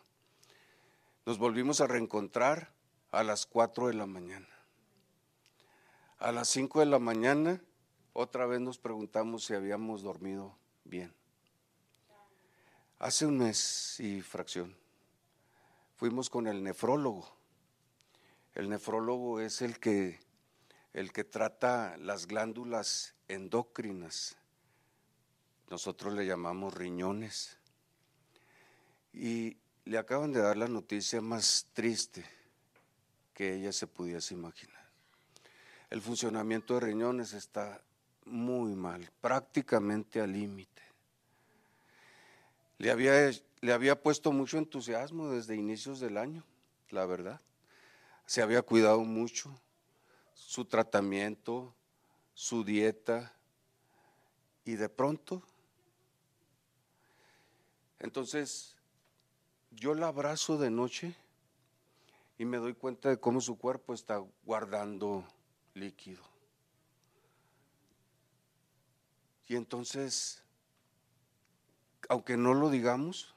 Nos 1.23 1.37
volvimos 1.37 1.81
a 1.81 1.87
reencontrar 1.87 2.73
a 3.11 3.21
las 3.21 3.45
cuatro 3.45 3.85
de 3.85 3.93
la 3.93 4.07
mañana. 4.07 4.49
A 6.17 6.31
las 6.31 6.49
cinco 6.49 6.79
de 6.79 6.87
la 6.87 6.97
mañana 6.97 7.61
otra 8.13 8.47
vez 8.47 8.59
nos 8.59 8.79
preguntamos 8.79 9.45
si 9.45 9.53
habíamos 9.53 10.01
dormido 10.01 10.57
bien. 10.83 11.13
Hace 12.99 13.25
un 13.25 13.37
mes 13.37 13.97
y 14.01 14.21
fracción 14.21 14.75
fuimos 15.95 16.29
con 16.29 16.47
el 16.47 16.61
nefrólogo. 16.61 17.33
El 18.53 18.67
nefrólogo 18.67 19.39
es 19.39 19.61
el 19.61 19.79
que, 19.79 20.19
el 20.91 21.13
que 21.13 21.23
trata 21.23 21.95
las 21.97 22.27
glándulas 22.27 23.15
endócrinas. 23.29 24.35
Nosotros 25.69 26.13
le 26.13 26.25
llamamos 26.25 26.73
riñones. 26.73 27.57
Y 29.13 29.55
le 29.85 29.97
acaban 29.97 30.33
de 30.33 30.41
dar 30.41 30.57
la 30.57 30.67
noticia 30.67 31.21
más 31.21 31.67
triste 31.71 32.25
que 33.33 33.55
ella 33.55 33.71
se 33.71 33.87
pudiese 33.87 34.33
imaginar. 34.33 34.89
El 35.89 36.01
funcionamiento 36.01 36.73
de 36.73 36.81
riñones 36.81 37.31
está 37.31 37.81
muy 38.25 38.75
mal, 38.75 39.09
prácticamente 39.21 40.19
al 40.19 40.33
límite. 40.33 40.88
Le 42.79 42.89
había, 42.89 43.31
le 43.61 43.73
había 43.73 44.01
puesto 44.01 44.31
mucho 44.31 44.57
entusiasmo 44.57 45.29
desde 45.29 45.55
inicios 45.55 45.99
del 45.99 46.17
año, 46.17 46.43
la 46.89 47.05
verdad. 47.05 47.39
Se 48.25 48.41
había 48.41 48.63
cuidado 48.63 49.01
mucho 49.01 49.53
su 50.33 50.65
tratamiento, 50.65 51.75
su 52.33 52.63
dieta, 52.63 53.33
y 54.65 54.75
de 54.75 54.87
pronto, 54.87 55.43
entonces, 57.99 58.77
yo 59.71 59.93
la 59.93 60.07
abrazo 60.07 60.57
de 60.57 60.69
noche 60.69 61.15
y 62.37 62.45
me 62.45 62.57
doy 62.57 62.73
cuenta 62.73 63.09
de 63.09 63.19
cómo 63.19 63.41
su 63.41 63.57
cuerpo 63.57 63.93
está 63.93 64.23
guardando 64.45 65.27
líquido. 65.73 66.23
Y 69.47 69.55
entonces 69.55 70.43
aunque 72.09 72.35
no 72.35 72.55
lo 72.55 72.69
digamos, 72.69 73.33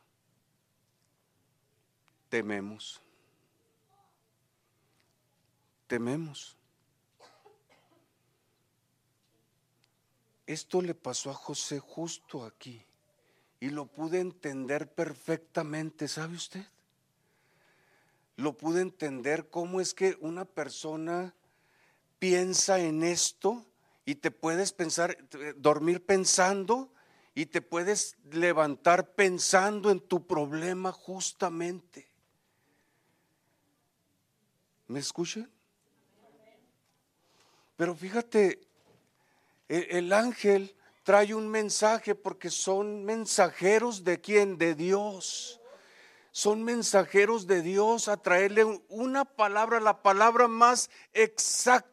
tememos. 2.31 3.01
Tememos. 5.87 6.57
Esto 10.47 10.81
le 10.81 10.95
pasó 10.95 11.31
a 11.31 11.35
José 11.35 11.79
justo 11.79 12.45
aquí 12.45 12.83
y 13.61 13.69
lo 13.69 13.87
pude 13.87 14.21
entender 14.21 14.91
perfectamente, 14.93 16.09
¿sabe 16.09 16.35
usted? 16.35 16.67
Lo 18.37 18.57
pude 18.57 18.81
entender 18.81 19.51
cómo 19.51 19.83
es 19.83 19.93
que 19.93 20.17
una 20.21 20.47
persona 20.47 21.35
piensa 22.19 22.81
en 22.81 23.03
esto 23.03 23.67
y 24.07 24.15
te 24.15 24.31
puedes 24.31 24.73
pensar, 24.73 25.19
dormir 25.57 26.05
pensando 26.05 26.91
y 27.35 27.47
te 27.47 27.63
puedes 27.63 28.17
levantar 28.31 29.15
pensando 29.15 29.91
en 29.91 30.01
tu 30.01 30.27
problema 30.27 30.93
justamente. 30.93 32.09
¿Me 34.87 35.01
escuchan? 35.01 35.51
Pero 37.77 37.95
fíjate, 37.95 38.61
el, 39.69 40.13
ángel 40.13 40.77
trae 41.03 41.35
un 41.35 41.49
mensaje 41.49 42.15
porque 42.15 42.51
son 42.51 43.05
mensajeros 43.05 44.05
de 44.05 44.21
quién? 44.21 44.59
De 44.59 44.75
Dios. 44.75 45.61
Son 46.31 46.63
mensajeros 46.63 47.47
de 47.47 47.63
Dios 47.63 48.09
a 48.09 48.19
traerle 48.19 48.65
una 48.89 49.25
palabra, 49.25 49.81
la 49.81 50.03
palabra 50.03 50.49
más 50.49 50.91
exacta 51.13 51.92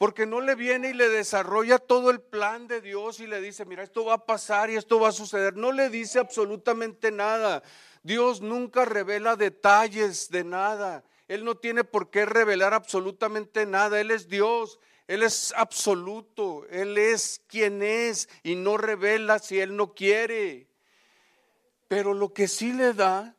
porque 0.00 0.24
no 0.24 0.40
le 0.40 0.54
viene 0.54 0.88
y 0.88 0.92
le 0.94 1.10
desarrolla 1.10 1.78
todo 1.78 2.08
el 2.08 2.22
plan 2.22 2.66
de 2.66 2.80
Dios 2.80 3.20
y 3.20 3.26
le 3.26 3.38
dice, 3.42 3.66
mira, 3.66 3.82
esto 3.82 4.02
va 4.02 4.14
a 4.14 4.24
pasar 4.24 4.70
y 4.70 4.76
esto 4.76 4.98
va 4.98 5.10
a 5.10 5.12
suceder. 5.12 5.58
No 5.58 5.72
le 5.72 5.90
dice 5.90 6.18
absolutamente 6.18 7.10
nada. 7.10 7.62
Dios 8.02 8.40
nunca 8.40 8.86
revela 8.86 9.36
detalles 9.36 10.30
de 10.30 10.42
nada. 10.42 11.04
Él 11.28 11.44
no 11.44 11.58
tiene 11.58 11.84
por 11.84 12.08
qué 12.08 12.24
revelar 12.24 12.72
absolutamente 12.72 13.66
nada. 13.66 14.00
Él 14.00 14.10
es 14.10 14.26
Dios. 14.30 14.80
Él 15.06 15.22
es 15.22 15.52
absoluto. 15.54 16.64
Él 16.70 16.96
es 16.96 17.42
quien 17.46 17.82
es 17.82 18.30
y 18.42 18.54
no 18.54 18.78
revela 18.78 19.38
si 19.38 19.60
Él 19.60 19.76
no 19.76 19.92
quiere. 19.92 20.66
Pero 21.88 22.14
lo 22.14 22.32
que 22.32 22.48
sí 22.48 22.72
le 22.72 22.94
da 22.94 23.36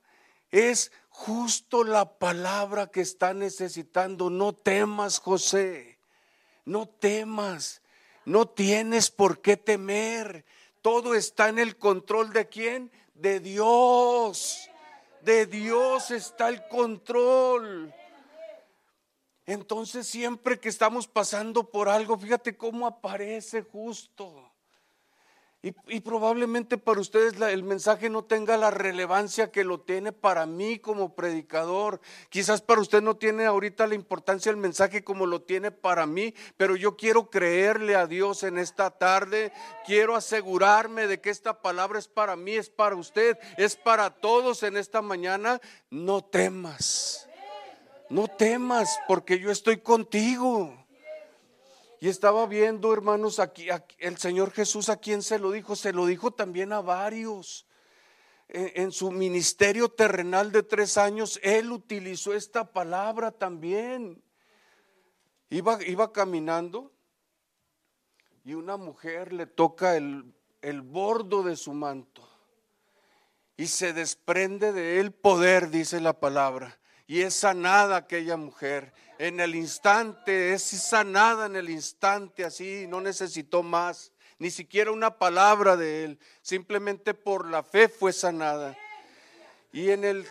es 0.51 0.91
justo 1.09 1.83
la 1.83 2.19
palabra 2.19 2.85
que 2.85 3.01
está 3.01 3.33
necesitando. 3.33 4.29
No 4.29 4.53
temas, 4.53 5.17
José 5.17 5.90
no 6.65 6.87
temas, 6.87 7.81
no 8.25 8.47
tienes 8.47 9.09
por 9.09 9.41
qué 9.41 9.57
temer. 9.57 10.45
Todo 10.81 11.15
está 11.15 11.49
en 11.49 11.59
el 11.59 11.77
control 11.77 12.33
de 12.33 12.47
quién? 12.47 12.91
De 13.13 13.39
Dios. 13.39 14.69
De 15.21 15.45
Dios 15.45 16.11
está 16.11 16.49
el 16.49 16.67
control. 16.67 17.93
Entonces 19.45 20.07
siempre 20.07 20.59
que 20.59 20.69
estamos 20.69 21.07
pasando 21.07 21.69
por 21.69 21.89
algo, 21.89 22.17
fíjate 22.17 22.55
cómo 22.55 22.87
aparece 22.87 23.61
justo. 23.63 24.50
Y, 25.63 25.99
probablemente 25.99 26.79
para 26.79 26.99
ustedes 26.99 27.39
el 27.39 27.61
mensaje 27.61 28.09
no 28.09 28.23
tenga 28.23 28.57
la 28.57 28.71
relevancia 28.71 29.51
que 29.51 29.63
lo 29.63 29.79
tiene 29.81 30.11
para 30.11 30.47
mí 30.47 30.79
como 30.79 31.13
predicador. 31.13 32.01
Quizás 32.29 32.63
para 32.63 32.81
usted 32.81 33.03
no 33.03 33.15
tiene 33.15 33.45
ahorita 33.45 33.85
la 33.85 33.93
importancia 33.93 34.49
el 34.49 34.57
mensaje 34.57 35.03
como 35.03 35.27
lo 35.27 35.43
tiene 35.43 35.69
para 35.69 36.07
mí, 36.07 36.33
pero 36.57 36.75
yo 36.75 36.97
quiero 36.97 37.29
creerle 37.29 37.95
a 37.95 38.07
Dios 38.07 38.41
en 38.41 38.57
esta 38.57 38.89
tarde. 38.89 39.53
Quiero 39.85 40.15
asegurarme 40.15 41.05
de 41.05 41.21
que 41.21 41.29
esta 41.29 41.61
palabra 41.61 41.99
es 41.99 42.07
para 42.07 42.35
mí, 42.35 42.55
es 42.55 42.71
para 42.71 42.95
usted, 42.95 43.37
es 43.57 43.75
para 43.75 44.09
todos 44.09 44.63
en 44.63 44.77
esta 44.77 45.03
mañana. 45.03 45.61
No 45.91 46.23
temas, 46.23 47.29
no 48.09 48.27
temas 48.27 48.97
porque 49.07 49.37
yo 49.37 49.51
estoy 49.51 49.77
contigo. 49.77 50.80
Y 52.01 52.09
estaba 52.09 52.47
viendo, 52.47 52.91
hermanos, 52.91 53.37
aquí, 53.37 53.67
el 53.99 54.17
Señor 54.17 54.49
Jesús 54.49 54.89
a 54.89 54.97
quién 54.97 55.21
se 55.21 55.37
lo 55.37 55.51
dijo, 55.51 55.75
se 55.75 55.93
lo 55.93 56.07
dijo 56.07 56.31
también 56.31 56.73
a 56.73 56.81
varios. 56.81 57.67
En, 58.47 58.91
su 58.91 59.11
ministerio 59.11 59.87
terrenal 59.87 60.51
de 60.51 60.63
tres 60.63 60.97
años, 60.97 61.39
Él 61.43 61.71
utilizó 61.71 62.33
esta 62.33 62.73
palabra 62.73 63.31
también. 63.31 64.19
Iba, 65.51 65.77
iba 65.85 66.11
caminando 66.11 66.91
y 68.43 68.55
una 68.55 68.77
mujer 68.77 69.31
le 69.31 69.45
toca 69.45 69.95
el, 69.95 70.33
el 70.63 70.81
bordo 70.81 71.43
de 71.43 71.55
su 71.55 71.71
manto 71.73 72.27
y 73.57 73.67
se 73.67 73.93
desprende 73.93 74.73
de 74.73 74.99
él 74.99 75.11
poder, 75.11 75.69
dice 75.69 76.01
la 76.01 76.19
palabra 76.19 76.79
y 77.11 77.23
es 77.23 77.33
sanada 77.33 77.97
aquella 77.97 78.37
mujer. 78.37 78.93
En 79.21 79.39
el 79.39 79.53
instante, 79.53 80.51
es 80.51 80.63
sanada 80.63 81.45
en 81.45 81.55
el 81.55 81.69
instante, 81.69 82.43
así, 82.43 82.87
no 82.87 83.01
necesitó 83.01 83.61
más, 83.61 84.11
ni 84.39 84.49
siquiera 84.49 84.91
una 84.91 85.19
palabra 85.19 85.77
de 85.77 86.05
él, 86.05 86.19
simplemente 86.41 87.13
por 87.13 87.47
la 87.47 87.61
fe 87.61 87.87
fue 87.87 88.13
sanada. 88.13 88.75
Y 89.71 89.91
en 89.91 90.05
el, 90.05 90.25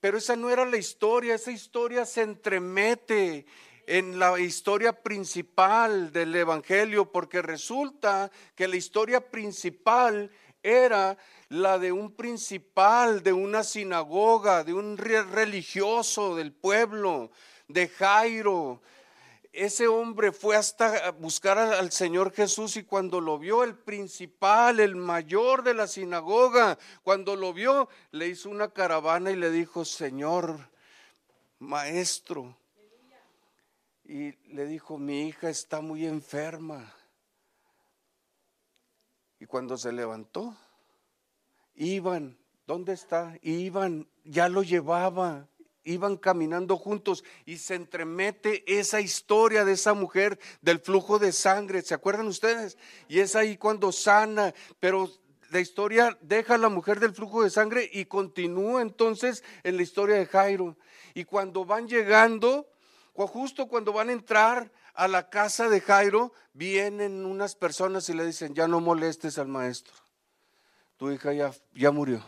pero 0.00 0.18
esa 0.18 0.34
no 0.34 0.50
era 0.50 0.64
la 0.64 0.78
historia, 0.78 1.36
esa 1.36 1.52
historia 1.52 2.04
se 2.04 2.22
entremete 2.22 3.46
en 3.86 4.18
la 4.18 4.36
historia 4.40 4.92
principal 4.92 6.10
del 6.12 6.34
Evangelio, 6.34 7.12
porque 7.12 7.40
resulta 7.40 8.32
que 8.56 8.66
la 8.66 8.74
historia 8.74 9.20
principal 9.20 10.28
era 10.60 11.16
la 11.50 11.78
de 11.78 11.92
un 11.92 12.10
principal, 12.16 13.22
de 13.22 13.32
una 13.32 13.62
sinagoga, 13.62 14.64
de 14.64 14.74
un 14.74 14.96
religioso 14.96 16.34
del 16.34 16.50
pueblo, 16.52 17.30
de 17.68 17.88
Jairo. 17.88 18.80
Ese 19.52 19.88
hombre 19.88 20.32
fue 20.32 20.56
hasta 20.56 21.10
buscar 21.12 21.58
al 21.58 21.90
Señor 21.90 22.32
Jesús 22.32 22.76
y 22.76 22.84
cuando 22.84 23.20
lo 23.20 23.38
vio 23.38 23.64
el 23.64 23.74
principal, 23.74 24.80
el 24.80 24.96
mayor 24.96 25.62
de 25.62 25.74
la 25.74 25.86
sinagoga, 25.86 26.78
cuando 27.02 27.34
lo 27.34 27.52
vio, 27.52 27.88
le 28.10 28.28
hizo 28.28 28.50
una 28.50 28.72
caravana 28.72 29.30
y 29.30 29.36
le 29.36 29.50
dijo, 29.50 29.84
Señor, 29.84 30.68
maestro. 31.58 32.56
Y 34.04 34.32
le 34.54 34.66
dijo, 34.66 34.98
mi 34.98 35.28
hija 35.28 35.50
está 35.50 35.80
muy 35.80 36.06
enferma. 36.06 36.94
Y 39.40 39.46
cuando 39.46 39.76
se 39.76 39.92
levantó, 39.92 40.56
Iban, 41.74 42.36
¿dónde 42.66 42.92
está? 42.92 43.38
Iban, 43.42 44.08
ya 44.24 44.48
lo 44.48 44.62
llevaba 44.62 45.46
iban 45.92 46.16
caminando 46.16 46.76
juntos 46.76 47.24
y 47.46 47.58
se 47.58 47.74
entremete 47.74 48.64
esa 48.66 49.00
historia 49.00 49.64
de 49.64 49.72
esa 49.72 49.94
mujer 49.94 50.38
del 50.60 50.78
flujo 50.78 51.18
de 51.18 51.32
sangre, 51.32 51.82
¿se 51.82 51.94
acuerdan 51.94 52.26
ustedes? 52.26 52.76
Y 53.08 53.20
es 53.20 53.36
ahí 53.36 53.56
cuando 53.56 53.92
sana, 53.92 54.54
pero 54.80 55.10
la 55.50 55.60
historia 55.60 56.18
deja 56.20 56.54
a 56.54 56.58
la 56.58 56.68
mujer 56.68 57.00
del 57.00 57.14
flujo 57.14 57.42
de 57.42 57.50
sangre 57.50 57.88
y 57.92 58.04
continúa 58.04 58.82
entonces 58.82 59.42
en 59.62 59.76
la 59.76 59.82
historia 59.82 60.16
de 60.16 60.26
Jairo. 60.26 60.76
Y 61.14 61.24
cuando 61.24 61.64
van 61.64 61.88
llegando, 61.88 62.68
justo 63.14 63.66
cuando 63.66 63.92
van 63.92 64.10
a 64.10 64.12
entrar 64.12 64.70
a 64.94 65.08
la 65.08 65.30
casa 65.30 65.68
de 65.68 65.80
Jairo, 65.80 66.32
vienen 66.52 67.24
unas 67.24 67.54
personas 67.54 68.08
y 68.08 68.14
le 68.14 68.26
dicen, 68.26 68.54
ya 68.54 68.68
no 68.68 68.80
molestes 68.80 69.38
al 69.38 69.48
maestro. 69.48 69.94
Tu 70.96 71.12
hija 71.12 71.32
ya, 71.32 71.52
ya 71.72 71.90
murió. 71.90 72.22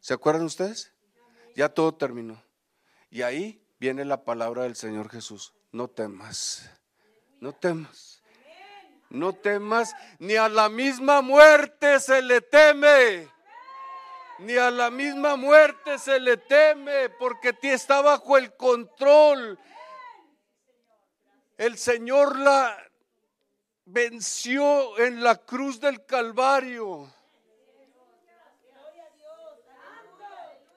¿Se 0.00 0.14
acuerdan 0.14 0.44
ustedes? 0.44 0.92
Ya 1.54 1.68
todo 1.68 1.94
terminó. 1.94 2.42
Y 3.10 3.22
ahí 3.22 3.60
viene 3.78 4.04
la 4.04 4.24
palabra 4.24 4.62
del 4.62 4.76
Señor 4.76 5.10
Jesús. 5.10 5.52
No 5.72 5.88
temas. 5.88 6.70
No 7.40 7.52
temas. 7.52 8.22
No 9.08 9.32
temas, 9.32 9.92
ni 10.20 10.36
a 10.36 10.48
la 10.48 10.68
misma 10.68 11.20
muerte 11.20 11.98
se 11.98 12.22
le 12.22 12.40
teme. 12.40 13.28
Ni 14.38 14.56
a 14.56 14.70
la 14.70 14.88
misma 14.88 15.34
muerte 15.34 15.98
se 15.98 16.20
le 16.20 16.36
teme, 16.36 17.08
porque 17.18 17.52
está 17.62 18.00
bajo 18.02 18.38
el 18.38 18.54
control. 18.56 19.58
El 21.58 21.76
Señor 21.76 22.38
la 22.38 22.78
venció 23.84 24.96
en 24.98 25.22
la 25.22 25.34
cruz 25.34 25.80
del 25.80 26.06
Calvario. 26.06 27.12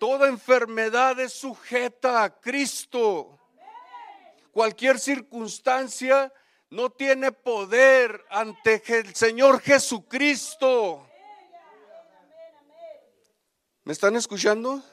Toda 0.03 0.27
enfermedad 0.27 1.17
es 1.21 1.31
sujeta 1.31 2.25
a 2.25 2.41
Cristo. 2.41 3.39
Cualquier 4.51 4.99
circunstancia 4.99 6.33
no 6.69 6.89
tiene 6.89 7.31
poder 7.31 8.21
ante 8.29 8.83
el 8.85 9.15
Señor 9.15 9.61
Jesucristo. 9.61 11.07
¿Me 13.85 13.93
están 13.93 14.17
escuchando? 14.17 14.83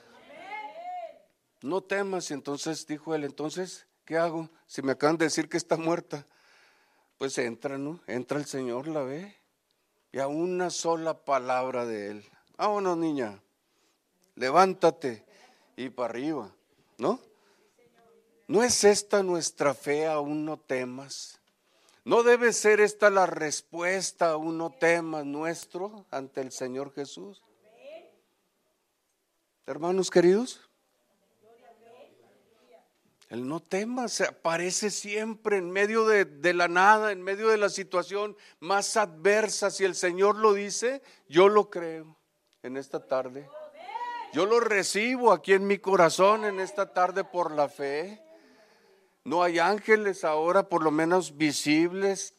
No 1.61 1.80
temas. 1.80 2.30
Y 2.30 2.34
entonces 2.34 2.86
dijo 2.86 3.12
él, 3.12 3.24
entonces, 3.24 3.88
¿qué 4.04 4.16
hago? 4.16 4.48
Si 4.68 4.80
me 4.80 4.92
acaban 4.92 5.18
de 5.18 5.24
decir 5.24 5.48
que 5.48 5.56
está 5.56 5.76
muerta. 5.76 6.24
Pues 7.18 7.36
entra, 7.38 7.78
¿no? 7.78 7.98
Entra 8.06 8.38
el 8.38 8.46
Señor, 8.46 8.86
la 8.86 9.02
ve. 9.02 9.36
Y 10.12 10.20
a 10.20 10.28
una 10.28 10.70
sola 10.70 11.24
palabra 11.24 11.84
de 11.84 12.12
él. 12.12 12.30
Vámonos, 12.56 12.96
niña 12.96 13.42
levántate 14.41 15.22
y 15.76 15.91
para 15.91 16.09
arriba, 16.09 16.51
¿no? 16.97 17.20
¿No 18.49 18.62
es 18.62 18.84
esta 18.84 19.22
nuestra 19.22 19.74
fe 19.74 20.07
aún 20.07 20.47
no 20.47 20.59
temas? 20.59 21.38
¿No 22.05 22.22
debe 22.22 22.55
ser 22.55 22.80
esta 22.80 23.11
la 23.11 23.26
respuesta 23.26 24.30
a 24.30 24.36
un 24.38 24.57
no 24.57 24.70
temas 24.70 25.26
nuestro 25.26 26.07
ante 26.11 26.41
el 26.41 26.51
Señor 26.53 26.93
Jesús? 26.95 27.45
Hermanos 29.66 30.11
queridos, 30.11 30.62
el 33.28 33.47
no 33.47 33.61
temas 33.61 34.22
aparece 34.22 34.91
siempre 34.91 35.59
en 35.59 35.70
medio 35.70 36.07
de, 36.07 36.24
de, 36.24 36.55
la 36.55 36.66
nada, 36.66 37.12
en 37.12 37.22
medio 37.22 37.49
de 37.49 37.59
la 37.59 37.68
situación 37.68 38.36
más 38.59 38.97
adversa. 38.97 39.70
Si 39.70 39.84
el 39.84 39.95
Señor 39.95 40.36
lo 40.36 40.55
dice, 40.55 41.03
yo 41.28 41.49
lo 41.49 41.68
creo 41.68 42.16
en 42.62 42.78
esta 42.78 43.07
tarde. 43.07 43.47
Yo 44.33 44.47
lo 44.47 44.61
recibo 44.61 45.33
aquí 45.33 45.55
en 45.55 45.66
mi 45.66 45.78
corazón 45.78 46.45
en 46.45 46.61
esta 46.61 46.93
tarde 46.93 47.24
por 47.24 47.51
la 47.51 47.68
fe. 47.68 48.22
No 49.24 49.43
hay 49.43 49.59
ángeles 49.59 50.22
ahora, 50.22 50.68
por 50.68 50.85
lo 50.85 50.93
menos 50.93 51.37
visibles, 51.37 52.35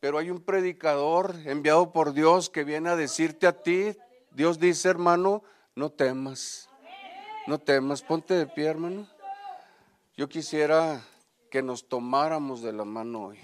pero 0.00 0.16
hay 0.16 0.30
un 0.30 0.40
predicador 0.40 1.36
enviado 1.44 1.92
por 1.92 2.14
Dios 2.14 2.48
que 2.48 2.64
viene 2.64 2.88
a 2.88 2.96
decirte 2.96 3.46
a 3.46 3.62
ti, 3.62 3.94
Dios 4.30 4.58
dice, 4.58 4.88
hermano, 4.88 5.42
no 5.76 5.90
temas, 5.90 6.70
no 7.46 7.58
temas, 7.58 8.00
ponte 8.00 8.32
de 8.32 8.46
pie, 8.46 8.64
hermano. 8.64 9.06
Yo 10.16 10.28
quisiera 10.28 11.02
que 11.50 11.62
nos 11.62 11.88
tomáramos 11.88 12.62
de 12.62 12.72
la 12.72 12.84
mano 12.84 13.26
hoy. 13.26 13.38